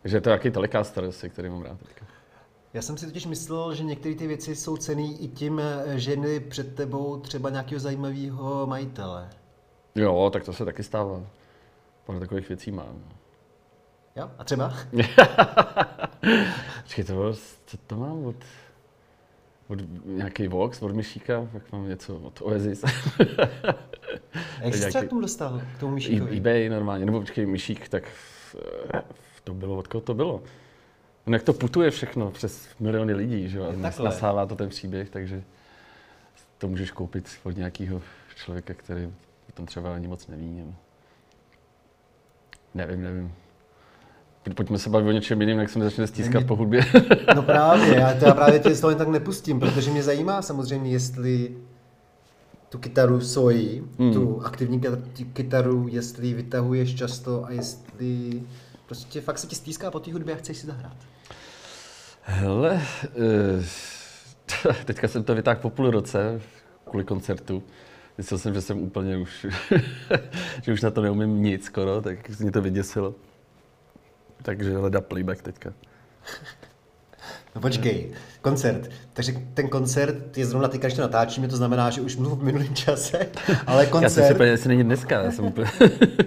Takže 0.08 0.22
to 0.22 0.30
je 0.30 0.36
takový 0.36 0.52
Telecaster, 0.52 1.06
asi, 1.06 1.30
který 1.30 1.50
mám 1.50 1.62
rád 1.62 1.80
teďka. 1.80 2.06
Já 2.74 2.82
jsem 2.82 2.98
si 2.98 3.06
totiž 3.06 3.26
myslel, 3.26 3.76
že 3.76 3.84
některé 3.84 4.15
ty 4.15 4.28
věci 4.28 4.56
jsou 4.56 4.78
cený 4.78 5.24
i 5.24 5.28
tím, 5.28 5.62
že 5.96 6.15
měli 6.15 6.39
před 6.39 6.76
tebou 6.76 7.20
třeba 7.20 7.50
nějakého 7.50 7.80
zajímavého 7.80 8.67
majitele. 8.67 9.30
Jo, 9.96 10.30
tak 10.34 10.43
to 10.43 10.54
se 10.54 10.65
taky 10.65 10.84
stává. 10.84 11.22
Pár 12.06 12.20
takových 12.20 12.50
věcí 12.50 12.72
mám. 12.72 13.04
Jo? 14.15 14.32
A 14.38 14.43
třeba? 14.43 14.74
Počkej, 16.84 17.04
to 17.04 17.13
bylo, 17.13 17.34
co 17.65 17.78
to 17.88 17.96
mám 17.96 18.26
od... 18.26 18.36
od, 19.67 19.80
nějaký 20.06 20.48
Vox 20.48 20.82
od 20.82 20.91
Myšíka, 20.91 21.48
pak 21.52 21.72
mám 21.72 21.89
něco 21.89 22.15
od 22.15 22.41
Oasis. 22.41 22.84
A 22.84 22.89
jak 24.62 24.76
jsi 24.76 24.89
třeba 24.89 25.04
k 25.04 25.10
tomu 25.10 25.22
dostal, 25.22 25.62
k 25.76 25.80
tomu 25.80 25.93
Myšíkovi? 25.93 26.38
eBay 26.38 26.70
normálně, 26.70 27.06
nebo 27.06 27.20
počkej, 27.20 27.46
Myšík, 27.46 27.89
tak 27.89 28.04
eh, 28.93 29.02
to 29.47 29.53
bylo, 29.53 29.77
od 29.77 29.88
koho 29.88 30.01
to 30.01 30.13
bylo? 30.13 30.41
No 31.27 31.33
jak 31.36 31.43
to 31.43 31.53
putuje 31.53 31.91
všechno 31.91 32.31
přes 32.31 32.67
miliony 32.79 33.13
lidí, 33.13 33.49
že 33.49 33.57
jo? 33.57 33.73
Takhle. 33.81 34.05
nasává 34.05 34.45
to 34.45 34.55
ten 34.55 34.69
příběh, 34.69 35.10
takže 35.10 35.43
to 36.57 36.67
můžeš 36.67 36.91
koupit 36.91 37.29
od 37.43 37.57
nějakého 37.57 38.01
člověka, 38.36 38.73
který 38.73 39.05
o 39.49 39.51
tom 39.53 39.65
třeba 39.65 39.95
ani 39.95 40.07
moc 40.07 40.27
neví. 40.27 40.49
Nebo... 40.57 40.73
Nevím, 42.75 43.03
nevím. 43.03 43.31
Pojďme 44.55 44.79
se 44.79 44.89
bavit 44.89 45.10
o 45.10 45.12
něčem 45.12 45.41
jiném, 45.41 45.60
jak 45.60 45.69
se 45.69 45.79
mi 45.79 45.86
začne 45.86 46.07
stískat 46.07 46.45
po 46.45 46.55
hudbě. 46.55 46.81
No 47.36 47.41
právě, 47.43 47.95
já 47.99 48.13
to 48.13 48.25
já 48.25 48.33
právě 48.33 48.60
tě 48.60 48.75
z 48.75 48.81
toho 48.81 48.91
jen 48.91 48.97
tak 48.97 49.07
nepustím, 49.07 49.60
protože 49.60 49.91
mě 49.91 50.03
zajímá 50.03 50.41
samozřejmě, 50.41 50.91
jestli 50.91 51.57
tu 52.69 52.77
kytaru 52.77 53.21
soji, 53.21 53.83
Hmm. 53.99 54.13
tu 54.13 54.41
aktivní 54.45 54.81
kyta- 54.81 55.27
kytaru, 55.33 55.88
jestli 55.91 56.33
vytahuješ 56.33 56.95
často 56.95 57.45
a 57.45 57.51
jestli 57.51 58.43
prostě 58.88 59.21
fakt 59.21 59.38
se 59.39 59.47
ti 59.47 59.56
stýská 59.56 59.91
po 59.91 60.00
té 60.00 60.13
hudbě 60.13 60.36
a 60.36 60.38
chceš 60.38 60.58
si 60.58 60.67
zahrát. 60.67 60.97
Hele, 62.21 62.82
eh, 63.04 64.73
teďka 64.86 65.08
jsem 65.08 65.23
to 65.23 65.36
vytáhl 65.36 65.60
po 65.60 65.69
půl 65.69 65.91
roce 65.91 66.41
kvůli 66.89 67.06
koncertu. 67.06 67.63
Myslel 68.17 68.38
jsem, 68.38 68.54
že 68.54 68.62
jsem 68.62 68.82
úplně 68.82 69.17
už, 69.17 69.45
že 70.62 70.73
už 70.73 70.82
na 70.82 70.91
to 70.91 71.02
neumím 71.02 71.43
nic 71.43 71.65
skoro, 71.65 72.02
tak 72.02 72.39
mě 72.39 72.52
to 72.52 72.62
vyděsilo. 72.62 73.15
Takže 74.41 74.78
hledá 74.78 75.02
playback 75.02 75.41
teďka. 75.41 75.73
No 77.58 77.62
počkej, 77.62 78.12
koncert. 78.41 78.89
Takže 79.13 79.34
ten 79.54 79.70
koncert 79.70 80.38
je 80.38 80.46
zrovna 80.46 80.67
teďka, 80.67 80.88
když 80.88 80.96
to 80.96 81.02
natáčíme, 81.02 81.48
to 81.48 81.58
znamená, 81.58 81.89
že 81.89 82.02
už 82.02 82.15
mluv 82.15 82.39
v 82.39 82.43
minulém 82.43 82.76
čase, 82.76 83.28
ale 83.67 83.84
Já 84.02 84.10
jsem 84.10 84.24
si 84.24 84.30
koncert... 84.30 84.41
jestli 84.41 84.67
není 84.67 84.84
dneska, 84.84 85.22
já 85.22 85.32
jsem 85.32 85.46
úplně 85.46 85.67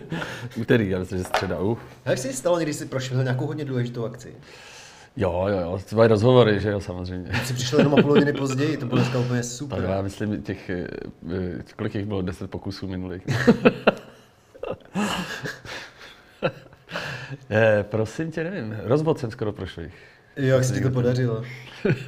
úterý, 0.56 0.90
já 0.90 0.98
myslím, 0.98 1.18
že 1.18 1.24
středa. 1.24 1.60
Uh. 1.60 1.78
Jak 2.04 2.18
se 2.18 2.32
stalo, 2.32 2.58
když 2.58 2.76
jsi 2.76 2.86
prošel 2.86 3.22
nějakou 3.22 3.46
hodně 3.46 3.64
důležitou 3.64 4.04
akci? 4.04 4.34
Jo, 5.16 5.46
jo, 5.48 5.60
jo, 5.60 5.80
to 5.90 5.94
byly 5.94 6.08
rozhovory, 6.08 6.60
že 6.60 6.70
jo, 6.70 6.80
samozřejmě. 6.80 7.30
Jsi 7.44 7.54
přišel 7.54 7.78
jenom 7.78 7.94
o 7.94 8.02
půl 8.02 8.10
hodiny 8.10 8.32
později, 8.32 8.76
to 8.76 8.86
bylo 8.86 9.00
dneska 9.00 9.18
úplně 9.18 9.40
Tak 9.40 9.50
super. 9.50 9.84
já 9.88 10.02
myslím, 10.02 10.42
těch, 10.42 10.70
eh, 10.70 10.86
kolik 11.76 11.94
jich 11.94 12.06
bylo, 12.06 12.22
10 12.22 12.50
pokusů 12.50 12.86
minulých. 12.86 13.22
eh, 17.50 17.84
prosím 17.88 18.30
tě, 18.30 18.44
nevím, 18.44 18.76
rozvod 18.84 19.18
jsem 19.18 19.30
skoro 19.30 19.52
prošel. 19.52 19.84
Jo, 20.36 20.54
jak 20.54 20.64
se 20.64 20.74
ti 20.74 20.80
to 20.80 20.90
podařilo. 20.90 21.44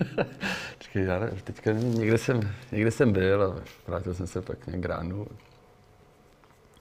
Počkej, 0.78 1.04
já 1.04 1.18
nevím, 1.18 1.38
teďka 1.44 1.72
někde 1.72 2.18
jsem, 2.18 2.40
někde 2.72 2.90
jsem 2.90 3.12
byl 3.12 3.42
a 3.42 3.56
vrátil 3.86 4.14
jsem 4.14 4.26
se 4.26 4.42
pak 4.42 4.66
nějak 4.66 4.84
ránu. 4.84 5.26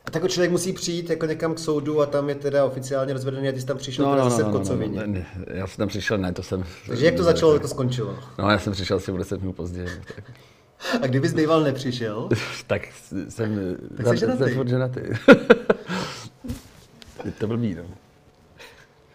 A 0.05 0.11
tak 0.11 0.27
člověk 0.27 0.51
musí 0.51 0.73
přijít 0.73 1.09
jako 1.09 1.25
někam 1.25 1.55
k 1.55 1.59
soudu 1.59 2.01
a 2.01 2.05
tam 2.05 2.29
je 2.29 2.35
teda 2.35 2.65
oficiálně 2.65 3.13
rozvedený 3.13 3.49
a 3.49 3.51
ty 3.51 3.61
jsi 3.61 3.65
tam 3.65 3.77
přišel 3.77 4.05
no, 4.05 4.11
teda 4.11 4.29
zase 4.29 4.43
v 4.43 4.51
kocovině. 4.51 4.99
ne, 4.99 5.07
ne, 5.07 5.25
já 5.47 5.67
jsem 5.67 5.77
tam 5.77 5.87
přišel, 5.87 6.17
ne, 6.17 6.33
to 6.33 6.43
jsem... 6.43 6.65
Takže 6.87 7.05
jak 7.05 7.15
to 7.15 7.23
začalo, 7.23 7.53
jak 7.53 7.61
to 7.61 7.67
skončilo? 7.67 8.19
No, 8.39 8.49
já 8.49 8.59
jsem 8.59 8.73
přišel 8.73 8.97
asi 8.97 9.11
o 9.11 9.17
10 9.17 9.41
minut 9.41 9.53
později. 9.53 9.87
Tak, 10.15 10.31
A 11.01 11.07
kdybys 11.07 11.33
býval 11.33 11.61
nepřišel, 11.61 12.29
tak 12.67 12.81
jsem... 13.29 13.77
Tak 13.97 14.07
jsi 14.07 14.17
ženatý. 14.17 14.53
jsem 14.53 14.67
ženatý. 14.67 15.01
Je 17.25 17.31
to 17.31 17.47
blbý, 17.47 17.75
no. 17.75 17.83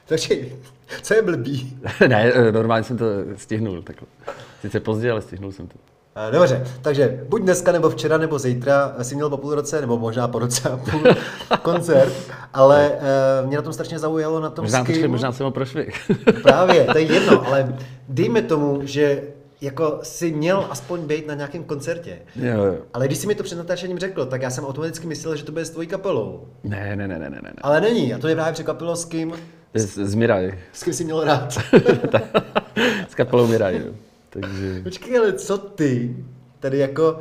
takže 0.07 0.35
co 1.03 1.15
je 1.15 1.23
blbý? 1.23 1.79
ne, 2.09 2.33
eh, 2.35 2.53
normálně 2.53 2.85
jsem 2.85 2.97
to 2.99 3.05
stihnul. 3.37 3.83
Takhle. 3.83 4.09
Sice 4.61 4.81
pozdě, 4.81 5.11
ale 5.11 5.23
stihnul 5.23 5.53
jsem 5.53 5.67
to. 5.69 5.75
A, 6.15 6.31
Dobře, 6.31 6.65
takže 6.83 7.25
buď 7.29 7.43
dneska, 7.43 7.73
nebo 7.73 7.91
včera, 7.91 8.19
nebo 8.19 8.39
zítra 8.39 8.95
si 9.03 9.15
měl 9.15 9.31
po 9.31 9.37
půl 9.37 9.55
roce, 9.55 9.81
nebo 9.81 9.99
možná 9.99 10.29
po 10.29 10.39
roce 10.39 10.69
a 10.69 10.77
půl 10.77 11.03
koncert, 11.63 12.13
ale 12.55 12.91
uh, 13.43 13.47
mě 13.49 13.57
na 13.57 13.63
tom 13.63 13.73
strašně 13.73 13.99
zaujalo 13.99 14.41
na 14.41 14.51
tom 14.51 14.65
Možná, 14.65 14.79
skimu. 14.85 14.95
počkej, 14.95 15.09
možná 15.09 15.33
jsem 15.33 15.45
ho 15.45 15.51
prošvih. 15.51 16.11
Právě, 16.43 16.85
to 16.85 16.99
je 16.99 17.05
jedno, 17.13 17.47
ale 17.47 17.77
dejme 18.09 18.43
tomu, 18.43 18.81
že 18.83 19.23
jako 19.61 19.99
si 20.03 20.33
měl 20.33 20.67
aspoň 20.71 21.01
být 21.01 21.27
na 21.27 21.35
nějakém 21.35 21.65
koncertě. 21.65 22.19
jo, 22.37 22.65
jo. 22.65 22.75
Ale 22.95 23.07
když 23.07 23.19
jsi 23.19 23.27
mi 23.27 23.35
to 23.35 23.43
před 23.43 23.59
natáčením 23.59 23.99
řekl, 23.99 24.27
tak 24.27 24.43
já 24.43 24.51
jsem 24.51 24.65
automaticky 24.65 25.07
myslel, 25.07 25.37
že 25.37 25.45
to 25.45 25.53
bude 25.53 25.65
s 25.65 25.71
tvojí 25.71 25.89
kapelou. 25.89 26.49
Ne, 26.65 26.97
ne, 26.97 27.09
ne, 27.09 27.19
ne, 27.19 27.31
ne, 27.31 27.41
ne. 27.43 27.53
Ale 27.61 27.81
není, 27.81 28.15
a 28.15 28.19
to 28.19 28.29
je 28.29 28.35
právě 28.35 28.53
překvapilo, 28.53 28.97
s 28.97 29.05
kým, 29.05 29.33
Z, 29.79 29.99
z 29.99 30.15
Miraj. 30.15 30.59
s 30.73 30.83
kým 30.83 30.93
jsi 30.93 31.05
měl 31.05 31.25
rád. 31.25 31.59
S 33.09 33.15
kapelou 33.15 33.47
Miraj. 33.47 33.83
Takže... 34.31 34.81
Počkej, 34.83 35.19
ale 35.19 35.33
co 35.33 35.59
ty, 35.59 36.17
tady 36.61 36.79
jako 36.79 37.21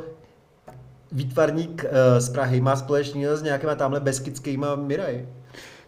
výtvarník 1.12 1.84
uh, 1.84 1.90
z 2.18 2.28
Prahy 2.28 2.60
má 2.60 2.76
společného 2.76 3.36
s 3.36 3.42
nějakýma 3.42 3.74
tamhle 3.74 4.00
beskidskýma 4.00 4.74
Miraj? 4.74 5.26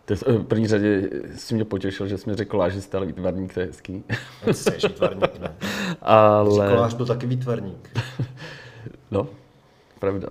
To 0.05 0.15
je, 0.15 0.39
v 0.39 0.45
první 0.45 0.67
řadě 0.67 1.11
si 1.37 1.55
mě 1.55 1.65
potěšil, 1.65 2.07
že 2.07 2.19
jsi 2.19 2.31
mi 2.31 2.37
řekl 2.37 2.57
lážista, 2.57 2.99
ale 2.99 3.07
výtvarník, 3.07 3.55
to 3.55 3.61
je 3.61 3.67
hezký. 3.67 4.05
No, 4.47 4.55
Jsi 4.55 4.71
výtvarník, 4.71 5.39
ne? 5.39 5.55
ale... 6.03 6.69
Kolář 6.69 6.95
byl 6.95 7.07
taky 7.07 7.27
výtvarník. 7.27 7.91
No, 9.11 9.29
pravda. 9.99 10.29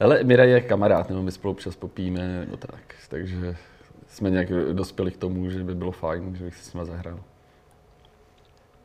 Ale 0.00 0.24
Mira 0.24 0.44
je 0.44 0.60
kamarád, 0.60 1.08
nebo 1.08 1.22
my 1.22 1.32
spolu 1.32 1.52
občas 1.52 1.76
popíme, 1.76 2.40
nebo 2.40 2.56
tak. 2.56 2.82
Takže 3.08 3.56
jsme 4.12 4.30
nějak 4.30 4.48
dospěli 4.72 5.10
k 5.10 5.16
tomu, 5.16 5.50
že 5.50 5.64
by 5.64 5.74
bylo 5.74 5.92
fajn, 5.92 6.36
že 6.36 6.44
bych 6.44 6.56
si 6.56 6.64
s 6.64 6.74
nima 6.74 6.84
zahrál. 6.84 7.18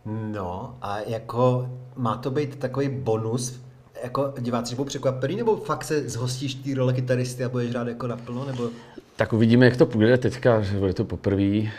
No 0.05 0.77
a 0.81 0.99
jako 0.99 1.69
má 1.95 2.17
to 2.17 2.31
být 2.31 2.55
takový 2.55 2.89
bonus, 2.89 3.61
jako 4.03 4.33
diváci 4.39 4.75
budou 4.75 4.87
překvapený, 4.87 5.35
nebo 5.35 5.55
fakt 5.55 5.83
se 5.83 6.09
zhostíš 6.09 6.55
té 6.55 6.75
role 6.75 6.93
kytaristy 6.93 7.43
a 7.43 7.49
budeš 7.49 7.69
hrát 7.69 7.87
jako 7.87 8.07
naplno, 8.07 8.45
nebo 8.45 8.69
Tak 9.15 9.33
uvidíme, 9.33 9.65
jak 9.65 9.77
to 9.77 9.85
půjde 9.85 10.17
teďka, 10.17 10.61
že 10.61 10.79
bude 10.79 10.93
to 10.93 11.05
poprvé, 11.05 11.71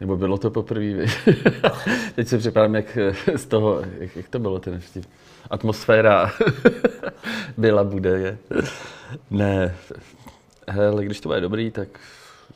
nebo 0.00 0.16
bylo 0.16 0.38
to 0.38 0.50
poprvé. 0.50 1.06
Teď 2.14 2.28
se 2.28 2.38
připravím, 2.38 2.74
jak 2.74 2.98
z 3.36 3.46
toho, 3.46 3.82
jak, 3.98 4.16
jak 4.16 4.28
to 4.28 4.38
bylo 4.38 4.58
ten 4.58 4.80
vtip. 4.80 5.04
Atmosféra 5.50 6.32
byla, 7.56 7.84
bude, 7.84 8.10
je. 8.10 8.38
Ne, 9.30 9.74
hele, 10.68 11.04
když 11.04 11.20
to 11.20 11.28
bude 11.28 11.40
dobrý, 11.40 11.70
tak 11.70 11.88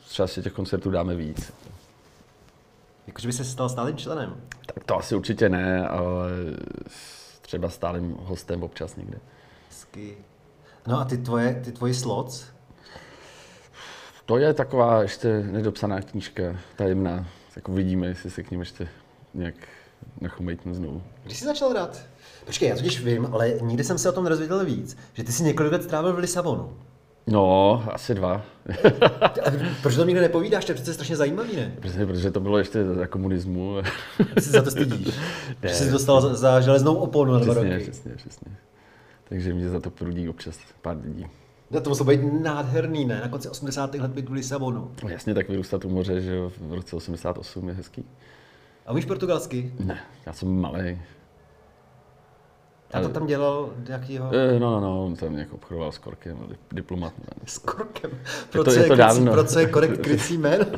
třeba 0.07 0.27
si 0.27 0.41
těch 0.41 0.53
koncertů 0.53 0.91
dáme 0.91 1.15
víc. 1.15 1.53
jakože 3.07 3.27
by 3.27 3.33
se 3.33 3.45
stal 3.45 3.69
stálým 3.69 3.97
členem? 3.97 4.35
Tak 4.73 4.83
to 4.83 4.97
asi 4.97 5.15
určitě 5.15 5.49
ne, 5.49 5.87
ale 5.87 6.31
třeba 7.41 7.69
stálým 7.69 8.17
hostem 8.19 8.63
občas 8.63 8.95
někde. 8.95 9.19
Hezky. 9.69 10.17
No 10.87 10.99
a 10.99 11.05
ty 11.05 11.17
tvoje, 11.17 11.61
ty 11.63 11.71
tvoji 11.71 11.93
slots, 11.93 12.45
To 14.25 14.37
je 14.37 14.53
taková 14.53 15.01
ještě 15.01 15.43
nedopsaná 15.43 16.01
knížka, 16.01 16.43
tajemná. 16.75 17.27
Tak 17.53 17.69
uvidíme, 17.69 18.07
jestli 18.07 18.31
se 18.31 18.43
k 18.43 18.51
ním 18.51 18.59
ještě 18.59 18.89
nějak 19.33 19.55
nachomejtnu 20.21 20.73
znovu. 20.73 21.03
Když 21.23 21.39
jsi 21.39 21.45
začal 21.45 21.69
hrát? 21.69 22.01
Počkej, 22.45 22.69
já 22.69 22.75
totiž 22.75 23.03
vím, 23.03 23.29
ale 23.31 23.49
nikdy 23.61 23.83
jsem 23.83 23.97
se 23.97 24.09
o 24.09 24.11
tom 24.11 24.23
nerozvěděl 24.23 24.65
víc, 24.65 24.97
že 25.13 25.23
ty 25.23 25.31
jsi 25.31 25.43
několik 25.43 25.71
let 25.71 25.83
strávil 25.83 26.13
v 26.13 26.17
Lisabonu. 26.17 26.77
No, 27.27 27.83
asi 27.91 28.15
dva. 28.15 28.41
Proč 29.81 29.95
to 29.95 30.05
nikdo 30.05 30.21
nepovídáš? 30.21 30.65
To 30.65 30.71
je 30.71 30.75
přece 30.75 30.93
strašně 30.93 31.15
zajímavý, 31.15 31.55
ne? 31.55 31.73
protože, 31.79 32.05
protože 32.05 32.31
to 32.31 32.39
bylo 32.39 32.57
ještě 32.57 32.85
za 32.85 33.07
komunismu. 33.07 33.75
Ty 34.35 34.41
se 34.41 34.51
za 34.51 34.61
to 34.61 34.71
stydíš. 34.71 35.07
Že 35.63 35.69
jsi 35.69 35.91
dostal 35.91 36.21
za, 36.21 36.35
za 36.35 36.61
železnou 36.61 36.95
oponu 36.95 37.33
na 37.33 37.39
dva 37.39 37.53
přesně, 37.53 37.73
roky. 37.73 37.83
přesně, 37.83 38.11
přesně. 38.15 38.51
Takže 39.29 39.53
mě 39.53 39.69
za 39.69 39.79
to 39.79 39.89
prudí 39.89 40.29
občas 40.29 40.59
pár 40.81 40.97
lidí. 41.03 41.27
No, 41.71 41.81
to 41.81 41.89
muselo 41.89 42.07
být 42.09 42.21
nádherný, 42.43 43.05
ne? 43.05 43.19
Na 43.21 43.27
konci 43.27 43.49
80. 43.49 43.95
let 43.95 44.11
být 44.11 44.29
v 44.29 44.33
Lisabonu. 44.33 44.91
No, 45.03 45.09
jasně, 45.09 45.33
tak 45.33 45.49
vyrůstat 45.49 45.85
u 45.85 45.89
moře, 45.89 46.21
že 46.21 46.39
v 46.57 46.73
roce 46.73 46.95
88 46.95 47.69
je 47.69 47.75
hezký. 47.75 48.05
A 48.85 48.91
umíš 48.91 49.05
portugalsky? 49.05 49.73
Ne, 49.79 49.99
já 50.25 50.33
jsem 50.33 50.61
malý. 50.61 51.01
Já 52.93 53.01
to 53.01 53.09
tam 53.09 53.27
dělal 53.27 53.73
nějakýho... 53.87 54.29
Eh, 54.33 54.59
No, 54.59 54.71
no, 54.71 54.79
no, 54.81 55.05
on 55.05 55.15
tam 55.15 55.33
nějak 55.33 55.53
obchodoval 55.53 55.91
s 55.91 55.97
korkem, 55.97 56.37
dip- 56.37 56.57
diplomat. 56.71 57.13
ne. 57.19 57.25
S 57.45 57.57
korkem. 57.57 58.11
Je 58.11 58.17
Pro 58.51 58.63
to- 58.63 58.71
co 58.71 58.77
je 58.79 58.83
je, 58.85 58.87
to 58.87 58.93
krycí, 58.95 59.07
dávno. 59.07 59.31
pro 59.31 59.43
co 59.43 59.59
je 59.59 59.67
korek 59.67 60.01
krycí 60.03 60.37
jméno? 60.37 60.65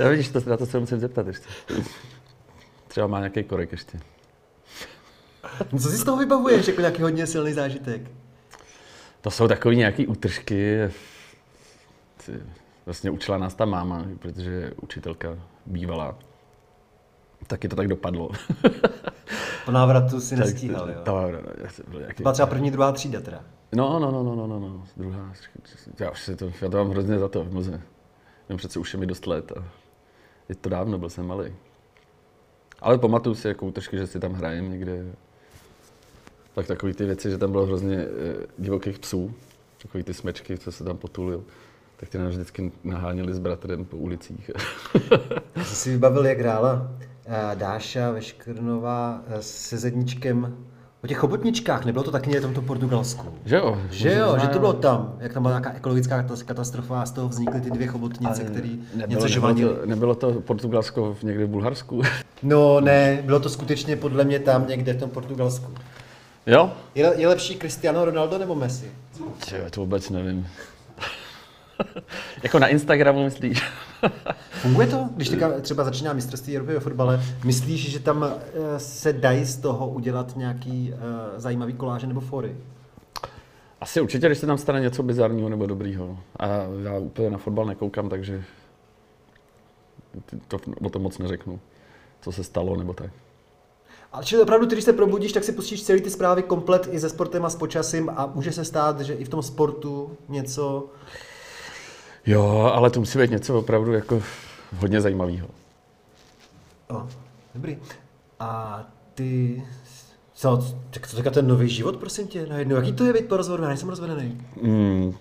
Já 0.00 0.08
vidíš, 0.08 0.28
to, 0.28 0.40
na 0.46 0.56
to 0.56 0.66
se 0.66 0.80
musím 0.80 1.00
zeptat 1.00 1.26
ještě. 1.26 1.46
Třeba 2.88 3.06
má 3.06 3.18
nějaký 3.18 3.42
korek 3.44 3.72
ještě. 3.72 4.00
No, 5.72 5.78
co 5.78 5.88
si 5.88 5.96
z 5.96 6.04
toho 6.04 6.16
vybavuješ 6.16 6.68
jako 6.68 6.80
nějaký 6.80 7.02
hodně 7.02 7.26
silný 7.26 7.52
zážitek? 7.52 8.02
To 9.20 9.30
jsou 9.30 9.48
takové 9.48 9.74
nějaké 9.74 10.06
útržky. 10.06 10.78
Ty- 12.26 12.40
Vlastně 12.86 13.10
učila 13.10 13.38
nás 13.38 13.54
ta 13.54 13.64
máma, 13.64 14.04
protože 14.18 14.50
je 14.50 14.72
učitelka 14.82 15.38
bývalá. 15.66 16.18
Taky 17.46 17.68
to 17.68 17.76
tak 17.76 17.88
dopadlo. 17.88 18.30
Po 19.64 19.70
návratu 19.70 20.20
si 20.20 20.36
Tak- 20.36 20.44
nestíhal, 20.46 20.90
jo? 20.90 20.96
To, 21.04 21.12
to, 21.12 21.82
to 22.16 22.22
byla 22.22 22.32
třeba 22.32 22.46
první, 22.46 22.70
druhá 22.70 22.92
třída 22.92 23.20
teda. 23.20 23.44
No, 23.72 23.98
no, 23.98 24.10
no, 24.10 24.22
no, 24.22 24.36
no, 24.36 24.46
no, 24.46 24.60
no, 24.60 24.84
druhá. 24.96 25.32
Já 26.00 26.10
už 26.10 26.22
si 26.22 26.36
to, 26.36 26.52
já 26.62 26.68
to 26.70 26.76
mám 26.76 26.90
hrozně 26.90 27.18
za 27.18 27.28
to 27.28 27.44
v 27.44 27.52
mlze. 27.52 27.80
No 28.50 28.56
přece 28.56 28.78
už 28.78 28.94
je 28.94 29.00
mi 29.00 29.06
dost 29.06 29.26
let 29.26 29.52
a 29.56 29.64
je 30.48 30.54
to 30.54 30.68
dávno, 30.68 30.98
byl 30.98 31.10
jsem 31.10 31.26
malý. 31.26 31.52
Ale 32.80 32.98
pamatuju 32.98 33.34
si 33.34 33.48
jako 33.48 33.66
útržky, 33.66 33.98
že 33.98 34.06
si 34.06 34.20
tam 34.20 34.32
hrajem 34.32 34.70
někde. 34.70 35.04
Pak 36.54 36.66
takový 36.66 36.92
ty 36.94 37.04
věci, 37.04 37.30
že 37.30 37.38
tam 37.38 37.52
bylo 37.52 37.66
hrozně 37.66 37.96
eh, 37.96 38.46
divokých 38.58 38.98
psů, 38.98 39.34
takový 39.82 40.04
ty 40.04 40.14
smečky, 40.14 40.58
co 40.58 40.72
se 40.72 40.84
tam 40.84 40.96
potulil. 40.96 41.44
Tak 41.96 42.08
ty 42.08 42.18
nás 42.18 42.32
vždycky 42.32 42.72
naháněli 42.84 43.34
s 43.34 43.38
bratrem 43.38 43.84
po 43.84 43.96
ulicích. 43.96 44.50
Jsi 45.62 45.76
si 45.76 45.90
vybavil, 45.90 46.26
jak 46.26 46.38
hrála 46.38 46.90
Dáša 47.54 48.10
Veškrnová 48.10 49.20
eh, 49.26 49.42
se 49.42 49.78
zedničkem 49.78 50.56
o 51.04 51.06
těch 51.06 51.16
chobotničkách, 51.18 51.84
nebylo 51.84 52.04
to 52.04 52.10
taky 52.10 52.30
někde 52.30 52.40
v 52.40 52.42
tomto 52.44 52.62
Portugalsku? 52.62 53.26
že 53.44 53.56
jo? 53.56 53.78
Že 53.90 54.14
jo, 54.14 54.36
že 54.40 54.46
to 54.48 54.58
bylo 54.58 54.72
tam, 54.72 55.16
jak 55.18 55.32
tam 55.32 55.42
byla 55.42 55.52
nějaká 55.58 55.72
ekologická 55.76 56.22
katas- 56.22 56.44
katastrofa 56.44 57.02
a 57.02 57.06
z 57.06 57.10
toho 57.12 57.28
vznikly 57.28 57.60
ty 57.60 57.70
dvě 57.70 57.86
chobotnice, 57.86 58.44
které 58.44 58.68
něco 59.06 59.28
nebylo, 59.28 59.54
to, 59.54 59.86
nebylo 59.86 60.14
to 60.14 60.32
Portugalsko 60.32 61.14
v 61.14 61.22
někde 61.22 61.44
v 61.46 61.48
Bulharsku? 61.48 62.02
No 62.42 62.80
ne, 62.80 63.22
bylo 63.24 63.40
to 63.40 63.48
skutečně 63.48 63.96
podle 63.96 64.24
mě 64.24 64.38
tam 64.38 64.68
někde 64.68 64.92
v 64.92 65.00
tom 65.00 65.10
Portugalsku. 65.10 65.72
jo? 66.46 66.72
Je, 66.94 67.12
je 67.16 67.28
lepší 67.28 67.56
Cristiano 67.58 68.04
Ronaldo 68.04 68.38
nebo 68.38 68.54
Messi? 68.54 68.90
Tě, 69.44 69.64
to 69.70 69.80
vůbec 69.80 70.10
nevím. 70.10 70.46
jako 72.42 72.58
na 72.58 72.68
Instagramu 72.68 73.24
myslíš? 73.24 73.62
Funguje 74.50 74.86
to? 74.86 75.08
Když 75.16 75.28
teďka 75.28 75.60
třeba 75.60 75.84
začíná 75.84 76.12
mistrovství 76.12 76.56
Evropy 76.56 76.74
ve 76.74 76.80
fotbale, 76.80 77.20
myslíš, 77.44 77.90
že 77.90 78.00
tam 78.00 78.24
eh, 78.24 78.78
se 78.78 79.12
dají 79.12 79.44
z 79.44 79.56
toho 79.56 79.88
udělat 79.88 80.36
nějaký 80.36 80.92
uh, 80.92 80.98
zajímavý 81.36 81.72
koláže 81.72 82.06
nebo 82.06 82.20
fory? 82.20 82.56
Asi 83.80 84.00
určitě, 84.00 84.26
když 84.26 84.38
se 84.38 84.46
tam 84.46 84.58
stane 84.58 84.80
něco 84.80 85.02
bizarního 85.02 85.48
nebo 85.48 85.66
dobrýho. 85.66 86.18
A 86.36 86.46
já 86.82 86.98
úplně 86.98 87.30
na 87.30 87.38
fotbal 87.38 87.66
nekoukám, 87.66 88.08
takže 88.08 88.44
to, 90.48 90.58
o 90.82 90.90
tom 90.90 91.02
moc 91.02 91.18
neřeknu, 91.18 91.60
co 92.20 92.32
se 92.32 92.44
stalo 92.44 92.76
nebo 92.76 92.92
tak. 92.92 93.10
A 94.12 94.22
čili 94.22 94.42
opravdu, 94.42 94.66
ty, 94.66 94.74
když 94.74 94.84
se 94.84 94.92
probudíš, 94.92 95.32
tak 95.32 95.44
si 95.44 95.52
pustíš 95.52 95.82
celý 95.82 96.00
ty 96.00 96.10
zprávy 96.10 96.42
komplet 96.42 96.88
i 96.90 97.00
se 97.00 97.08
sportem 97.08 97.44
a 97.44 97.50
s 97.50 97.56
počasím 97.56 98.10
a 98.16 98.26
může 98.34 98.52
se 98.52 98.64
stát, 98.64 99.00
že 99.00 99.14
i 99.14 99.24
v 99.24 99.28
tom 99.28 99.42
sportu 99.42 100.16
něco... 100.28 100.88
Jo, 102.26 102.70
ale 102.74 102.90
to 102.90 103.00
musí 103.00 103.18
být 103.18 103.30
něco 103.30 103.58
opravdu 103.58 103.92
jako 103.92 104.22
hodně 104.78 105.00
zajímavého. 105.00 105.48
O, 106.90 107.08
dobrý. 107.54 107.78
A 108.40 108.80
ty... 109.14 109.62
Co, 110.34 110.74
tak 110.90 111.08
co 111.08 111.16
teďka 111.16 111.30
ten 111.30 111.46
nový 111.48 111.68
život, 111.68 111.96
prosím 111.96 112.26
tě, 112.28 112.46
najednou? 112.46 112.76
Jaký 112.76 112.92
to 112.92 113.04
je 113.04 113.12
být 113.12 113.28
po 113.28 113.36
rozvodu? 113.36 113.62
Já 113.62 113.68
nejsem 113.68 113.88
rozvedený. 113.88 114.40
Mm. 114.62 115.14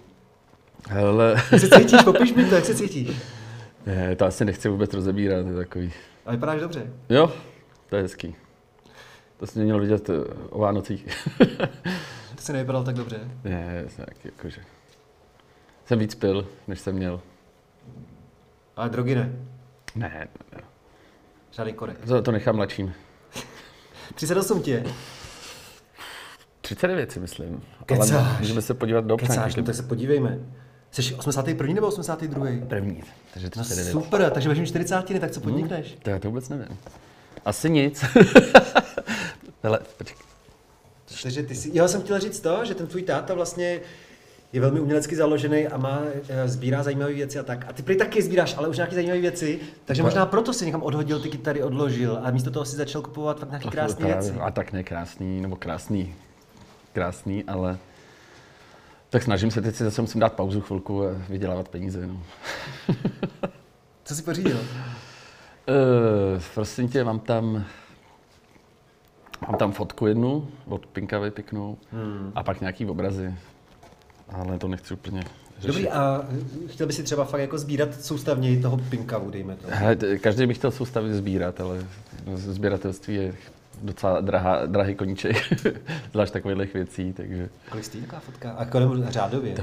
Hele, 0.89 1.35
Jak 1.51 1.61
se 1.61 1.69
cítíš? 1.69 2.01
Popiš 2.03 2.33
mi 2.33 2.45
to, 2.45 2.55
jak 2.55 2.65
se 2.65 2.75
cítíš? 2.75 3.17
ne, 3.85 4.15
to 4.15 4.25
asi 4.25 4.45
nechci 4.45 4.69
vůbec 4.69 4.93
rozebírat, 4.93 5.47
je 5.47 5.53
takový. 5.53 5.93
A 6.25 6.31
vypadáš 6.31 6.61
dobře. 6.61 6.91
Jo, 7.09 7.31
to 7.89 7.95
je 7.95 8.01
hezký. 8.01 8.35
To 9.37 9.47
jsi 9.47 9.59
měl 9.59 9.79
vidět 9.79 10.09
eh, 10.09 10.13
o 10.49 10.59
Vánocích. 10.59 11.27
To 12.35 12.41
se 12.41 12.53
nevypadal 12.53 12.83
tak 12.83 12.95
dobře. 12.95 13.19
ne, 13.43 13.85
tak 13.97 14.25
jakože. 14.25 14.61
Jsem 15.85 15.99
víc 15.99 16.15
pil, 16.15 16.47
než 16.67 16.79
jsem 16.79 16.95
měl. 16.95 17.21
Ale 18.75 18.89
drogy 18.89 19.15
ne. 19.15 19.33
Ne, 19.95 20.27
ne, 20.55 20.61
Žádný 21.51 21.73
korek. 21.73 22.05
to, 22.07 22.21
to 22.21 22.31
nechám 22.31 22.55
mladším. 22.55 22.93
38 24.15 24.61
tě. 24.61 24.83
39 26.61 27.11
si 27.11 27.19
myslím. 27.19 27.63
Kecáš. 27.85 28.11
Ale 28.11 28.37
můžeme 28.39 28.61
se 28.61 28.73
podívat 28.73 29.05
do 29.05 29.17
Kecáš, 29.17 29.37
občanky. 29.37 29.59
no 29.61 29.65
tak 29.65 29.75
se 29.75 29.83
podívejme. 29.83 30.39
Jsi 30.91 31.15
81. 31.15 31.73
nebo 31.73 31.87
82. 31.87 32.47
První, 32.67 33.03
takže 33.33 33.49
No 33.57 33.63
39. 33.63 33.91
super, 33.91 34.29
takže 34.31 34.49
mít 34.49 34.65
40, 34.67 35.19
tak 35.19 35.31
co 35.31 35.41
podnikneš? 35.41 35.97
To 36.03 36.09
já 36.09 36.19
to 36.19 36.27
vůbec 36.27 36.49
nevím. 36.49 36.77
Asi 37.45 37.69
nic. 37.69 38.03
Hele, 39.63 39.79
počkej. 39.97 40.17
Takže 41.23 41.43
ty 41.43 41.55
si, 41.55 41.69
já 41.73 41.87
jsem 41.87 42.01
chtěl 42.01 42.19
říct 42.19 42.39
to, 42.39 42.65
že 42.65 42.75
ten 42.75 42.87
tvůj 42.87 43.03
táta 43.03 43.33
vlastně 43.33 43.79
je 44.53 44.61
velmi 44.61 44.79
umělecky 44.79 45.15
založený 45.15 45.67
a 45.67 45.77
má, 45.77 46.01
eh, 46.29 46.47
sbírá 46.47 46.83
zajímavé 46.83 47.13
věci 47.13 47.39
a 47.39 47.43
tak. 47.43 47.65
A 47.69 47.73
ty 47.73 47.83
prý 47.83 47.97
taky 47.97 48.21
sbíráš, 48.21 48.57
ale 48.57 48.67
už 48.67 48.77
nějaké 48.77 48.95
zajímavé 48.95 49.19
věci, 49.19 49.59
takže 49.85 50.01
Pa- 50.01 50.07
možná 50.07 50.25
proto 50.25 50.53
si 50.53 50.65
někam 50.65 50.83
odhodil 50.83 51.19
ty 51.19 51.29
kytary, 51.29 51.63
odložil 51.63 52.19
a 52.23 52.31
místo 52.31 52.51
toho 52.51 52.65
si 52.65 52.75
začal 52.75 53.01
kupovat 53.01 53.39
fakt 53.39 53.49
nějaké 53.49 53.69
krásné 53.69 54.05
věci. 54.05 54.31
A 54.31 54.51
tak 54.51 54.71
ne 54.71 54.83
krásný, 54.83 55.41
nebo 55.41 55.55
krásný. 55.55 56.15
Krásný, 56.93 57.43
ale 57.43 57.77
tak 59.09 59.23
snažím 59.23 59.51
se, 59.51 59.61
teď 59.61 59.75
si 59.75 59.83
zase 59.83 60.01
musím 60.01 60.21
dát 60.21 60.33
pauzu 60.33 60.61
chvilku 60.61 61.05
a 61.05 61.09
vydělávat 61.29 61.69
peníze. 61.69 62.07
No. 62.07 62.21
Co 64.03 64.15
jsi 64.15 64.23
pořídil? 64.23 64.57
Uh, 64.57 66.41
prosím 66.53 66.89
tě, 66.89 67.03
mám 67.03 67.19
tam 67.19 67.65
mám 69.47 69.57
tam 69.57 69.71
fotku 69.71 70.07
jednu 70.07 70.47
od 70.67 70.85
Pinkavy 70.85 71.31
pěknou 71.31 71.77
hmm. 71.91 72.31
a 72.35 72.43
pak 72.43 72.61
nějaký 72.61 72.85
obrazy. 72.85 73.33
Ale 74.29 74.59
to 74.59 74.67
nechci 74.67 74.93
úplně 74.93 75.23
řešit. 75.59 75.67
Dobrý, 75.67 75.89
a 75.89 76.27
chtěl 76.67 76.87
bys 76.87 76.95
si 76.95 77.03
třeba 77.03 77.25
fakt 77.25 77.41
jako 77.41 77.57
sbírat 77.57 78.03
soustavněji 78.03 78.61
toho 78.61 78.77
pinkavu, 78.77 79.31
dejme 79.31 79.55
to. 79.55 79.67
Hele, 79.69 79.95
každý 79.95 80.45
by 80.45 80.53
chtěl 80.53 80.71
soustavy 80.71 81.13
sbírat, 81.13 81.61
ale 81.61 81.85
sběratelství 82.35 83.15
je 83.15 83.35
docela 83.81 84.21
drahá, 84.21 84.65
drahý 84.65 84.95
koníček, 84.95 85.35
zvlášť 86.11 86.33
takových 86.33 86.73
věcí, 86.73 87.13
takže 87.13 87.49
Kolik 87.69 87.85
stojí 87.85 88.03
taková 88.03 88.19
fotka? 88.19 88.51
A 88.51 88.65
kolem 88.65 89.05
řádově? 89.09 89.55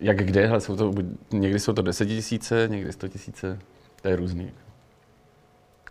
jak 0.00 0.16
kde, 0.16 0.46
hele, 0.46 0.60
jsou 0.60 0.76
to, 0.76 0.92
někdy 1.32 1.60
jsou 1.60 1.72
to 1.72 1.82
desetitisíce, 1.82 2.68
někdy 2.70 2.92
sto 2.92 3.08
tisíce, 3.08 3.58
to 4.02 4.08
je 4.08 4.16
různý. 4.16 4.50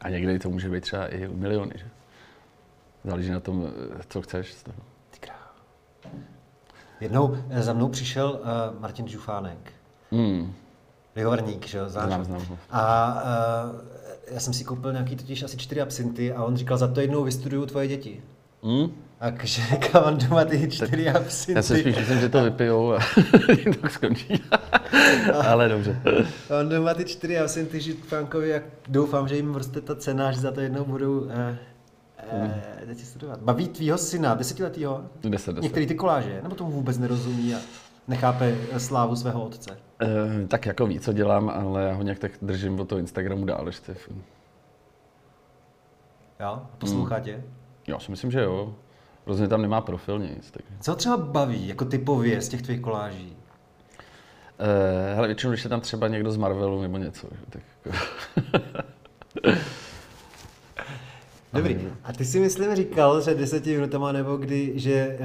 A 0.02 0.10
někdy 0.10 0.40
to 0.40 0.50
může 0.50 0.70
být 0.70 0.82
třeba 0.82 1.08
i 1.08 1.28
miliony, 1.28 1.72
že? 1.76 1.86
Záleží 3.04 3.32
na 3.32 3.40
tom, 3.40 3.72
co 4.10 4.22
chceš 4.22 4.54
z 4.54 4.64
toho. 4.64 4.78
Jednou 7.02 7.38
eh, 7.50 7.64
za 7.64 7.74
mnou 7.74 7.90
přišel 7.90 8.40
uh, 8.42 8.82
Martin 8.82 9.08
Žufánek, 9.08 9.58
Hmm, 10.12 10.54
lihovarník, 11.16 11.68
že 11.68 11.78
jo, 11.78 11.90
znám, 11.90 12.24
znám. 12.26 12.58
A 12.72 13.14
uh, 13.74 13.82
já 14.32 14.40
jsem 14.40 14.54
si 14.54 14.64
koupil 14.64 14.92
nějaký 14.92 15.16
totiž 15.16 15.44
asi 15.44 15.58
čtyři 15.58 15.82
absinty 15.82 16.34
a 16.34 16.44
on 16.44 16.58
říkal, 16.58 16.78
za 16.78 16.88
to 16.88 17.02
jednou 17.02 17.24
vystuduju 17.24 17.66
tvoje 17.66 17.88
děti. 17.88 18.22
Hmm? 18.64 18.92
A 19.20 19.32
takže 19.32 19.62
říkal, 19.72 20.04
on 20.06 20.18
doma 20.18 20.46
ty 20.46 20.70
čtyři 20.72 21.10
absinty. 21.10 21.58
Já 21.58 21.62
si 21.62 21.80
spíš 21.80 21.98
myslím, 21.98 22.20
že 22.20 22.30
to 22.30 22.44
vypijou 22.44 22.94
a 22.94 23.00
to 23.82 23.90
skončí. 23.90 24.44
Ale 25.48 25.70
dobře. 25.70 26.02
A 26.50 26.60
on 26.60 26.70
doma 26.70 26.94
ty 26.94 27.06
čtyři 27.06 27.40
absinty 27.40 27.82
Žufánkovi 27.82 28.56
a 28.56 28.62
doufám, 28.88 29.28
že 29.28 29.36
jim 29.36 29.56
roste 29.56 29.82
ta 29.82 29.96
cena, 29.96 30.32
že 30.32 30.40
za 30.40 30.52
to 30.52 30.62
jednou 30.62 30.86
budou 30.86 31.20
uh, 31.20 31.32
uh, 32.32 32.88
děti 32.88 33.06
studovat. 33.06 33.40
Baví 33.40 33.68
tvýho 33.68 33.98
syna, 33.98 34.36
desetiletýho? 34.36 35.02
Deset, 35.22 35.56
deset. 35.56 35.64
Některý 35.64 35.88
ty 35.88 35.96
koláže, 35.96 36.40
nebo 36.44 36.56
tomu 36.56 36.72
vůbec 36.72 36.98
nerozumí 36.98 37.56
a 37.56 37.58
nechápe 38.08 38.56
eh, 38.72 38.80
slávu 38.80 39.16
svého 39.16 39.46
otce. 39.46 39.78
Eh, 40.02 40.48
tak 40.48 40.66
jako 40.66 40.88
ví, 40.88 41.00
co 41.00 41.14
dělám, 41.14 41.50
ale 41.50 41.84
já 41.84 41.94
ho 41.94 42.04
nějak 42.04 42.20
tak 42.20 42.32
držím 42.42 42.80
od 42.80 42.90
toho 42.90 43.00
Instagramu 43.00 43.46
dál 43.46 43.68
ještě. 43.68 43.96
Jo? 46.40 46.62
Poslouchá 46.78 47.20
tě? 47.20 47.44
Já 47.88 48.00
si 48.00 48.12
myslím, 48.12 48.32
že 48.32 48.42
jo. 48.42 48.76
Rozhodně 49.26 49.50
tam 49.50 49.62
nemá 49.62 49.82
profil 49.82 50.20
nic. 50.20 50.52
Tak. 50.52 50.66
Co 50.82 50.96
třeba 50.96 51.18
baví, 51.18 51.68
jako 51.68 51.86
typově 51.86 52.42
z 52.42 52.50
těch 52.50 52.62
tvých 52.62 52.82
koláží? 52.82 53.38
Eh, 54.60 55.16
hele, 55.16 55.28
většinou, 55.28 55.52
když 55.52 55.64
je 55.64 55.70
tam 55.70 55.82
třeba 55.82 56.08
někdo 56.08 56.32
z 56.32 56.38
Marvelu 56.38 56.82
nebo 56.82 56.98
něco, 56.98 57.28
tak 57.50 57.62
jako... 57.86 57.98
Dobrý. 61.58 61.78
A 62.04 62.14
ty 62.14 62.26
si 62.26 62.40
myslím 62.40 62.76
říkal 62.76 63.22
před 63.22 63.38
deseti 63.38 63.76
minutama 63.76 64.12
nebo 64.12 64.38
kdy, 64.38 64.72
že 64.76 64.94
e, 64.94 65.18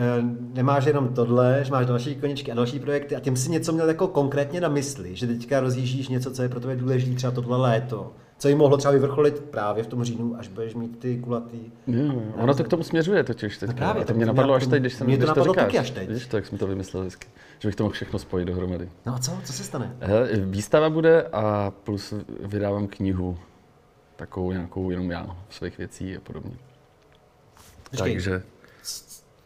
nemáš 0.55 0.85
jenom 0.85 1.09
tohle, 1.09 1.61
že 1.65 1.71
máš 1.71 1.87
další 1.87 2.15
koničky 2.15 2.53
a 2.53 2.55
další 2.55 2.79
projekty 2.81 3.17
a 3.17 3.21
tím 3.21 3.37
si 3.37 3.51
něco 3.51 3.73
měl 3.73 3.89
jako 3.89 4.09
konkrétně 4.09 4.61
na 4.61 4.69
mysli, 4.69 5.17
že 5.17 5.27
teďka 5.27 5.61
rozjíždíš 5.61 6.09
něco, 6.09 6.31
co 6.31 6.43
je 6.43 6.49
pro 6.49 6.61
tebe 6.61 6.77
důležité, 6.77 7.17
třeba 7.17 7.31
tohle 7.31 7.59
léto, 7.59 8.13
co 8.39 8.49
jim 8.49 8.59
mohlo 8.59 8.77
třeba 8.77 8.93
vyvrcholit 8.93 9.41
právě 9.41 9.85
v 9.85 9.87
tom 9.87 10.05
říjnu, 10.05 10.37
až 10.39 10.49
budeš 10.49 10.75
mít 10.75 10.99
ty 10.99 11.19
kulatý. 11.19 11.59
Jo, 11.87 12.23
ono 12.37 12.55
to 12.55 12.65
k 12.65 12.69
tomu 12.69 12.83
směřuje 12.83 13.25
totiž 13.25 13.59
teď. 13.59 13.69
No 13.69 13.75
právě, 13.77 14.03
a 14.03 14.07
to 14.07 14.15
mě 14.15 14.27
to 14.27 14.33
napadlo 14.33 14.55
až 14.55 14.67
teď, 14.67 14.81
když 14.81 14.95
jsem 14.95 15.07
mě 15.07 15.19
to 15.19 15.27
napadlo 15.27 15.53
říkáš. 15.53 15.65
taky 15.65 15.79
až 15.79 15.91
teď. 15.91 16.09
Víš, 16.11 16.27
to, 16.27 16.37
jak 16.37 16.47
jsem 16.47 16.59
to 16.59 16.67
vymyslel 16.67 17.03
hezky. 17.03 17.29
Že 17.59 17.69
bych 17.69 17.77
to 17.77 17.83
mohl 17.85 17.93
všechno 17.93 18.19
spojit 18.19 18.45
dohromady. 18.49 18.89
No 19.07 19.15
a 19.15 19.19
co? 19.19 19.33
Co 19.45 19.53
se 19.53 19.65
stane? 19.65 19.97
Hele, 20.01 20.29
výstava 20.37 20.91
bude 20.91 21.23
a 21.23 21.73
plus 21.85 22.15
vydávám 22.41 22.87
knihu. 22.87 23.39
Takovou 24.17 24.53
nějakou 24.53 24.91
jenom 24.91 25.11
já, 25.11 25.37
svých 25.51 25.79
věcí 25.79 26.17
a 26.17 26.21
podobně. 26.21 26.57
Počkej, 27.91 28.13
Takže, 28.15 28.43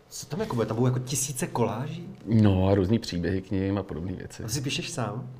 Co 0.09 0.26
tam 0.26 0.40
jako 0.40 0.55
bude? 0.55 0.66
Tam 0.66 0.76
budou 0.76 0.87
jako 0.87 0.98
tisíce 0.98 1.46
koláží? 1.46 2.09
no 2.26 2.68
a 2.68 2.74
různý 2.74 2.98
příběhy 2.98 3.42
k 3.42 3.50
ním 3.50 3.79
a 3.79 3.83
podobné 3.83 4.12
věci. 4.12 4.42
To 4.42 4.48
si 4.48 4.61
píšeš 4.61 4.90
sám? 4.90 5.31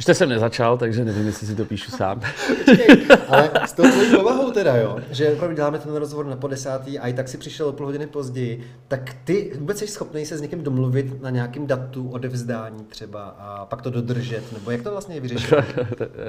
Ještě 0.00 0.14
jsem 0.14 0.28
nezačal, 0.28 0.78
takže 0.78 1.04
nevím, 1.04 1.26
jestli 1.26 1.46
si 1.46 1.56
to 1.56 1.64
píšu 1.64 1.90
sám. 1.90 2.20
Počkej, 2.64 3.06
ale 3.28 3.50
s 3.66 3.72
tou 3.72 3.82
tvojí 3.82 4.16
povahou 4.16 4.50
teda, 4.50 4.76
jo, 4.76 4.98
že 5.10 5.32
opravdu 5.32 5.56
děláme 5.56 5.78
ten 5.78 5.96
rozhovor 5.96 6.26
na 6.26 6.36
po 6.36 6.48
desátý 6.48 6.98
a 6.98 7.08
i 7.08 7.12
tak 7.12 7.28
si 7.28 7.38
přišel 7.38 7.68
o 7.68 7.72
půl 7.72 7.86
hodiny 7.86 8.06
později, 8.06 8.64
tak 8.88 9.16
ty 9.24 9.52
vůbec 9.58 9.78
jsi 9.78 9.86
schopný 9.86 10.26
se 10.26 10.38
s 10.38 10.40
někým 10.40 10.62
domluvit 10.62 11.22
na 11.22 11.30
nějakým 11.30 11.66
datu 11.66 12.08
odevzdání 12.08 12.84
třeba 12.84 13.22
a 13.22 13.66
pak 13.66 13.82
to 13.82 13.90
dodržet, 13.90 14.52
nebo 14.52 14.70
jak 14.70 14.82
to 14.82 14.90
vlastně 14.90 15.20
vyřešit? 15.20 15.54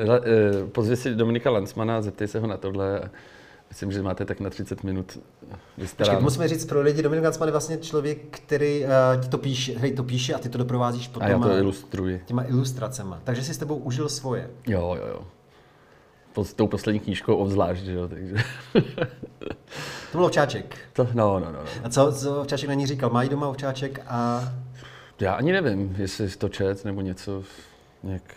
Eh, 0.02 0.68
pozvi 0.72 0.96
si 0.96 1.16
Dominika 1.16 1.50
Lansmana 1.50 1.98
a 1.98 2.02
zeptej 2.02 2.28
se 2.28 2.40
ho 2.40 2.48
na 2.48 2.58
tohle. 2.58 3.02
Myslím, 3.72 3.92
že 3.92 4.04
máte 4.04 4.26
tak 4.26 4.40
na 4.40 4.50
30 4.50 4.84
minut 4.84 5.20
Počkej, 5.98 6.20
musíme 6.20 6.48
říct 6.48 6.66
pro 6.66 6.82
lidi, 6.82 7.02
Dominik 7.02 7.24
Gansman 7.24 7.48
je 7.48 7.52
vlastně 7.52 7.78
člověk, 7.78 8.18
který 8.30 8.84
uh, 8.84 9.22
ti 9.24 9.30
to 9.30 9.38
píše, 9.38 9.80
hej, 9.80 9.94
to 9.94 10.04
píše 10.04 10.34
a 10.34 10.40
ty 10.40 10.50
to 10.50 10.58
doprovázíš 10.58 11.08
potom. 11.08 11.28
A 11.28 11.30
já 11.30 11.40
to 11.40 11.58
ilustruji. 11.58 12.24
Těma 12.26 12.44
ilustracema. 12.44 13.22
Takže 13.24 13.44
si 13.44 13.54
s 13.54 13.58
tebou 13.58 13.76
užil 13.76 14.10
svoje. 14.10 14.50
Jo, 14.68 14.98
jo, 15.00 15.08
jo. 15.08 15.28
Po, 16.34 16.46
s 16.46 16.54
tou 16.54 16.68
poslední 16.68 17.00
knížkou 17.00 17.36
obzvlášť, 17.36 17.84
jo, 17.86 18.08
takže... 18.08 18.36
to 20.12 20.18
byl 20.18 20.26
ovčáček. 20.26 20.78
To, 20.94 21.08
no, 21.14 21.40
no, 21.40 21.46
no, 21.46 21.52
no. 21.52 21.70
A 21.84 21.90
co, 21.90 22.14
co 22.14 22.42
ovčáček 22.42 22.70
na 22.70 22.76
ní 22.76 22.88
říkal? 22.88 23.10
Mají 23.10 23.30
doma 23.30 23.50
ovčáček 23.50 24.02
a... 24.08 24.50
Já 25.20 25.34
ani 25.34 25.52
nevím, 25.52 25.96
jestli 25.98 26.30
to 26.30 26.50
čet 26.50 26.86
nebo 26.86 27.02
něco, 27.02 27.44
nějak... 28.04 28.36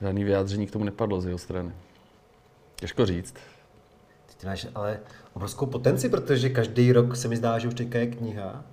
Žádný 0.00 0.24
vyjádření 0.24 0.66
k 0.66 0.70
tomu 0.70 0.84
nepadlo 0.84 1.20
z 1.20 1.26
jeho 1.26 1.38
strany. 1.38 1.72
Těžko 2.76 3.06
říct. 3.06 3.34
Ty 4.42 4.48
máš 4.48 4.66
ale 4.74 5.00
obrovskou 5.32 5.66
potenci, 5.66 6.08
protože 6.08 6.48
každý 6.48 6.92
rok 6.92 7.16
se 7.16 7.28
mi 7.28 7.36
zdá, 7.36 7.58
že 7.58 7.68
už 7.68 7.74
teďka 7.74 7.98
je 7.98 8.06
kniha. 8.06 8.64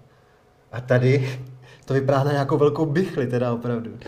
A 0.72 0.82
tady 0.82 1.40
to 1.86 1.94
vypadá 1.94 2.24
na 2.24 2.32
nějakou 2.32 2.58
velkou 2.58 2.86
bychli, 2.86 3.28
teda 3.28 3.54
opravdu. 3.54 4.00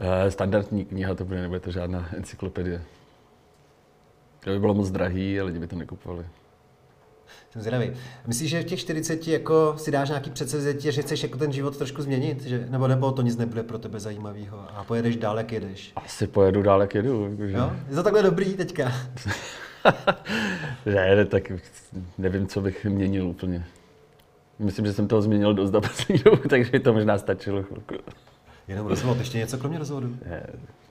Eh, 0.00 0.30
standardní 0.30 0.84
kniha 0.84 1.14
to 1.14 1.24
bude, 1.24 1.40
nebude 1.40 1.60
to 1.60 1.70
žádná 1.70 2.08
encyklopedie. 2.16 2.82
To 4.44 4.50
by 4.50 4.58
bylo 4.58 4.74
moc 4.74 4.90
drahý 4.90 5.40
a 5.40 5.44
lidi 5.44 5.58
by 5.58 5.66
to 5.66 5.76
nekupovali. 5.76 6.26
Jsem 7.50 7.62
zvědavý. 7.62 7.92
Myslíš, 8.26 8.50
že 8.50 8.62
v 8.62 8.64
těch 8.64 8.80
40 8.80 9.28
jako 9.28 9.74
si 9.76 9.90
dáš 9.90 10.08
nějaký 10.08 10.30
předsevzetí, 10.30 10.92
že 10.92 11.02
chceš 11.02 11.22
jako 11.22 11.38
ten 11.38 11.52
život 11.52 11.76
trošku 11.76 12.02
změnit? 12.02 12.42
Že, 12.42 12.66
nebo, 12.70 12.88
nebo 12.88 13.12
to 13.12 13.22
nic 13.22 13.36
nebude 13.36 13.62
pro 13.62 13.78
tebe 13.78 14.00
zajímavého 14.00 14.66
a 14.76 14.84
pojedeš 14.84 15.16
dál, 15.16 15.38
jak 15.38 15.52
jedeš? 15.52 15.92
Asi 15.96 16.26
pojedu 16.26 16.62
dál, 16.62 16.80
jak 16.80 16.94
jedu. 16.94 17.30
Jakože... 17.30 17.56
Jo? 17.56 17.72
Je 17.88 17.94
to 17.94 18.02
takhle 18.02 18.22
dobrý 18.22 18.54
teďka? 18.54 18.92
ne, 20.86 21.24
tak 21.24 21.52
nevím, 22.18 22.46
co 22.46 22.60
bych 22.60 22.84
měnil 22.84 23.26
úplně. 23.26 23.64
Myslím, 24.58 24.86
že 24.86 24.92
jsem 24.92 25.08
toho 25.08 25.22
změnil 25.22 25.54
dost 25.54 25.70
za 25.70 25.80
poslední 25.80 26.24
dobu, 26.24 26.42
takže 26.48 26.80
to 26.80 26.92
možná 26.92 27.18
stačilo 27.18 27.62
chvilku. 27.62 27.94
Jenom 28.68 28.86
rozvod, 28.86 29.18
ještě 29.18 29.38
něco 29.38 29.58
kromě 29.58 29.78
rozvodu? 29.78 30.16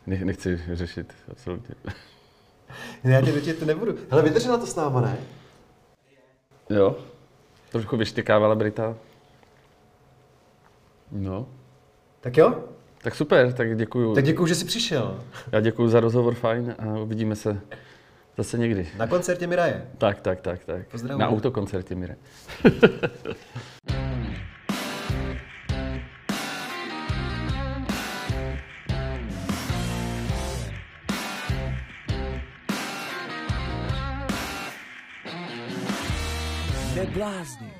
Ne, 0.07 0.25
nechci 0.25 0.61
řešit, 0.73 1.13
absolutně. 1.31 1.75
Ne, 3.03 3.11
já 3.11 3.21
tě 3.21 3.53
to 3.53 3.65
nebudu. 3.65 3.95
Hele, 4.09 4.23
vydrž 4.23 4.45
na 4.45 4.57
to 4.57 4.67
s 4.67 4.75
náma, 4.75 5.01
ne? 5.01 5.17
Jo. 6.69 6.95
Trošku 7.71 7.97
vyštykávala 7.97 8.55
Brita. 8.55 8.95
No. 11.11 11.47
Tak 12.21 12.37
jo? 12.37 12.63
Tak 13.01 13.15
super, 13.15 13.53
tak 13.53 13.77
děkuju. 13.77 14.15
Tak 14.15 14.23
děkuju, 14.23 14.47
že 14.47 14.55
jsi 14.55 14.65
přišel. 14.65 15.23
Já 15.51 15.59
děkuju 15.59 15.89
za 15.89 15.99
rozhovor, 15.99 16.33
fajn 16.33 16.75
a 16.79 16.99
uvidíme 16.99 17.35
se 17.35 17.61
Zase 18.37 18.57
někdy. 18.57 18.87
Na 18.97 19.07
koncertě 19.07 19.47
Miraje. 19.47 19.85
Tak, 19.97 20.21
tak, 20.21 20.41
tak, 20.41 20.65
tak. 20.65 20.87
Pozdravuji. 20.87 21.21
Na 21.21 21.29
autokoncertě 21.29 21.95
Miraje. 21.95 22.17
Neblázni. 36.95 37.76